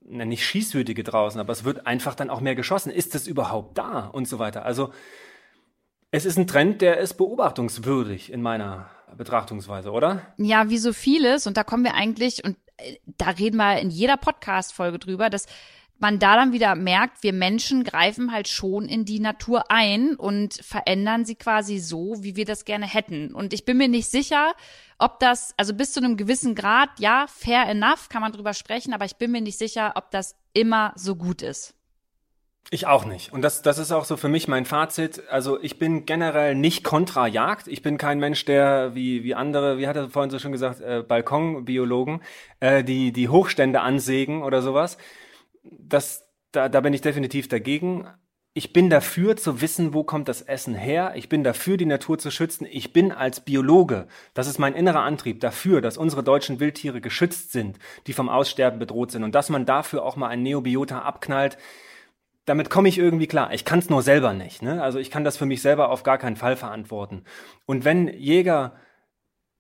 [0.02, 2.92] na, nicht Schießwütige draußen, aber es wird einfach dann auch mehr geschossen.
[2.92, 4.66] Ist es überhaupt da und so weiter?
[4.66, 4.92] Also,
[6.12, 10.22] es ist ein Trend, der ist beobachtungswürdig in meiner Betrachtungsweise, oder?
[10.38, 11.48] Ja, wie so vieles.
[11.48, 15.48] Und da kommen wir eigentlich, und äh, da reden wir in jeder Podcast-Folge drüber, dass
[16.00, 20.54] man da dann wieder merkt, wir Menschen greifen halt schon in die Natur ein und
[20.54, 23.34] verändern sie quasi so, wie wir das gerne hätten.
[23.34, 24.54] Und ich bin mir nicht sicher,
[25.00, 28.94] ob das, also bis zu einem gewissen Grad, ja, fair enough, kann man drüber sprechen,
[28.94, 31.74] aber ich bin mir nicht sicher, ob das immer so gut ist.
[32.70, 33.32] Ich auch nicht.
[33.32, 35.24] Und das, das ist auch so für mich mein Fazit.
[35.30, 37.70] Also ich bin generell nicht kontra Jagd.
[37.70, 40.82] Ich bin kein Mensch, der wie, wie andere, wie hat er vorhin so schon gesagt,
[40.82, 42.22] äh, Balkonbiologen,
[42.60, 44.98] äh, die, die Hochstände ansägen oder sowas
[45.72, 48.08] das, da, da bin ich definitiv dagegen.
[48.54, 51.14] Ich bin dafür zu wissen, wo kommt das Essen her.
[51.16, 52.66] Ich bin dafür, die Natur zu schützen.
[52.70, 57.52] Ich bin als Biologe, das ist mein innerer Antrieb, dafür, dass unsere deutschen Wildtiere geschützt
[57.52, 61.60] sind, die vom Aussterben bedroht sind und dass man dafür auch mal ein Neobiota abknallt.
[62.46, 63.54] Damit komme ich irgendwie klar.
[63.54, 64.64] Ich kann es nur selber nicht.
[64.64, 64.82] Ne?
[64.82, 67.26] Also ich kann das für mich selber auf gar keinen Fall verantworten.
[67.68, 68.74] Und wenn Jäger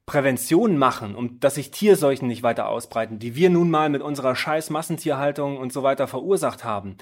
[0.07, 4.35] Prävention machen, um dass sich Tierseuchen nicht weiter ausbreiten, die wir nun mal mit unserer
[4.35, 6.97] scheiß Massentierhaltung und so weiter verursacht haben,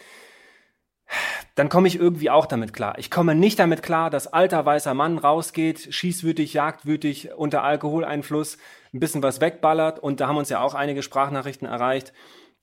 [1.54, 2.98] dann komme ich irgendwie auch damit klar.
[2.98, 8.58] Ich komme nicht damit klar, dass alter weißer Mann rausgeht, schießwütig, jagdwütig, unter Alkoholeinfluss
[8.92, 10.00] ein bisschen was wegballert.
[10.00, 12.12] Und da haben uns ja auch einige Sprachnachrichten erreicht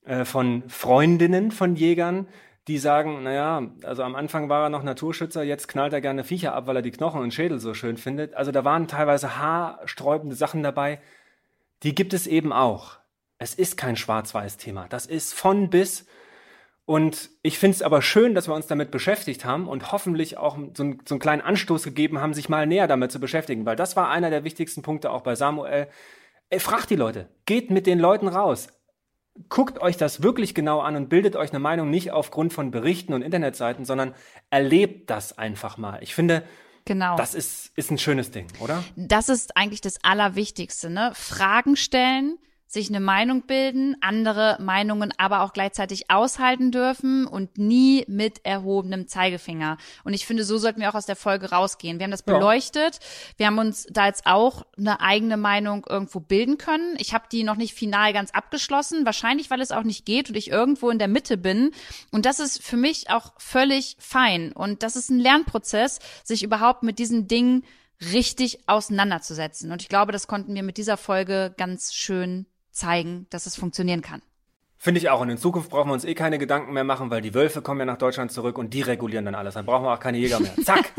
[0.05, 2.26] äh, von Freundinnen von Jägern,
[2.68, 6.54] die sagen, naja, also am Anfang war er noch Naturschützer, jetzt knallt er gerne Viecher
[6.54, 8.34] ab, weil er die Knochen und Schädel so schön findet.
[8.34, 11.00] Also da waren teilweise haarsträubende Sachen dabei.
[11.82, 12.98] Die gibt es eben auch.
[13.38, 14.86] Es ist kein Schwarz-Weiß-Thema.
[14.88, 16.06] Das ist von bis.
[16.84, 20.56] Und ich finde es aber schön, dass wir uns damit beschäftigt haben und hoffentlich auch
[20.74, 23.76] so, ein, so einen kleinen Anstoß gegeben haben, sich mal näher damit zu beschäftigen, weil
[23.76, 25.88] das war einer der wichtigsten Punkte auch bei Samuel.
[26.50, 28.68] Ey, fragt die Leute, geht mit den Leuten raus,
[29.48, 33.14] guckt euch das wirklich genau an und bildet euch eine Meinung nicht aufgrund von Berichten
[33.14, 34.14] und Internetseiten, sondern
[34.50, 35.98] erlebt das einfach mal.
[36.02, 36.42] Ich finde,
[36.84, 37.16] Genau.
[37.16, 38.82] Das ist, ist ein schönes Ding, oder?
[38.96, 41.12] Das ist eigentlich das Allerwichtigste, ne?
[41.14, 42.38] Fragen stellen,
[42.72, 49.08] sich eine Meinung bilden, andere Meinungen aber auch gleichzeitig aushalten dürfen und nie mit erhobenem
[49.08, 49.76] Zeigefinger.
[50.04, 51.98] Und ich finde, so sollten wir auch aus der Folge rausgehen.
[51.98, 52.94] Wir haben das beleuchtet.
[52.94, 53.00] Ja.
[53.36, 56.94] Wir haben uns da jetzt auch eine eigene Meinung irgendwo bilden können.
[56.96, 60.36] Ich habe die noch nicht final ganz abgeschlossen, wahrscheinlich, weil es auch nicht geht und
[60.36, 61.72] ich irgendwo in der Mitte bin.
[62.10, 64.50] Und das ist für mich auch völlig fein.
[64.50, 67.64] Und das ist ein Lernprozess, sich überhaupt mit diesen Dingen
[68.12, 69.70] richtig auseinanderzusetzen.
[69.72, 74.02] Und ich glaube, das konnten wir mit dieser Folge ganz schön zeigen, dass es funktionieren
[74.02, 74.22] kann.
[74.82, 75.20] Finde ich auch.
[75.20, 77.78] Und in Zukunft brauchen wir uns eh keine Gedanken mehr machen, weil die Wölfe kommen
[77.78, 79.54] ja nach Deutschland zurück und die regulieren dann alles.
[79.54, 80.56] Dann brauchen wir auch keine Jäger mehr.
[80.64, 80.90] Zack.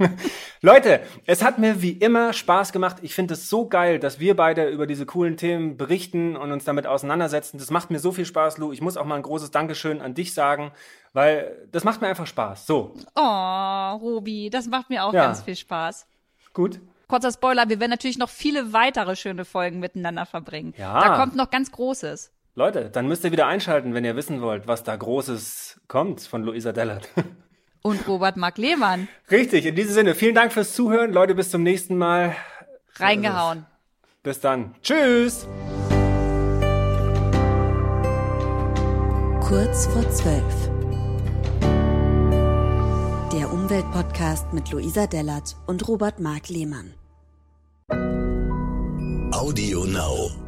[0.60, 2.98] Leute, es hat mir wie immer Spaß gemacht.
[3.00, 6.64] Ich finde es so geil, dass wir beide über diese coolen Themen berichten und uns
[6.64, 7.56] damit auseinandersetzen.
[7.56, 8.70] Das macht mir so viel Spaß, Lou.
[8.70, 10.70] Ich muss auch mal ein großes Dankeschön an dich sagen,
[11.14, 12.66] weil das macht mir einfach Spaß.
[12.66, 12.92] So.
[13.14, 15.24] Oh, Robi, das macht mir auch ja.
[15.24, 16.06] ganz viel Spaß.
[16.52, 16.82] Gut
[17.12, 20.72] kurzer Spoiler, wir werden natürlich noch viele weitere schöne Folgen miteinander verbringen.
[20.78, 20.98] Ja.
[20.98, 22.32] Da kommt noch ganz Großes.
[22.54, 26.42] Leute, dann müsst ihr wieder einschalten, wenn ihr wissen wollt, was da Großes kommt von
[26.42, 27.10] Luisa Dellert.
[27.82, 29.08] Und Robert Mark Lehmann.
[29.30, 31.12] Richtig, in diesem Sinne, vielen Dank fürs Zuhören.
[31.12, 32.34] Leute, bis zum nächsten Mal.
[32.94, 33.66] Reingehauen.
[34.22, 34.74] Bis dann.
[34.80, 35.46] Tschüss.
[39.40, 40.70] Kurz vor zwölf.
[43.34, 46.94] Der Umweltpodcast mit Luisa Dellert und Robert Mark Lehmann.
[49.32, 50.41] Audio Now.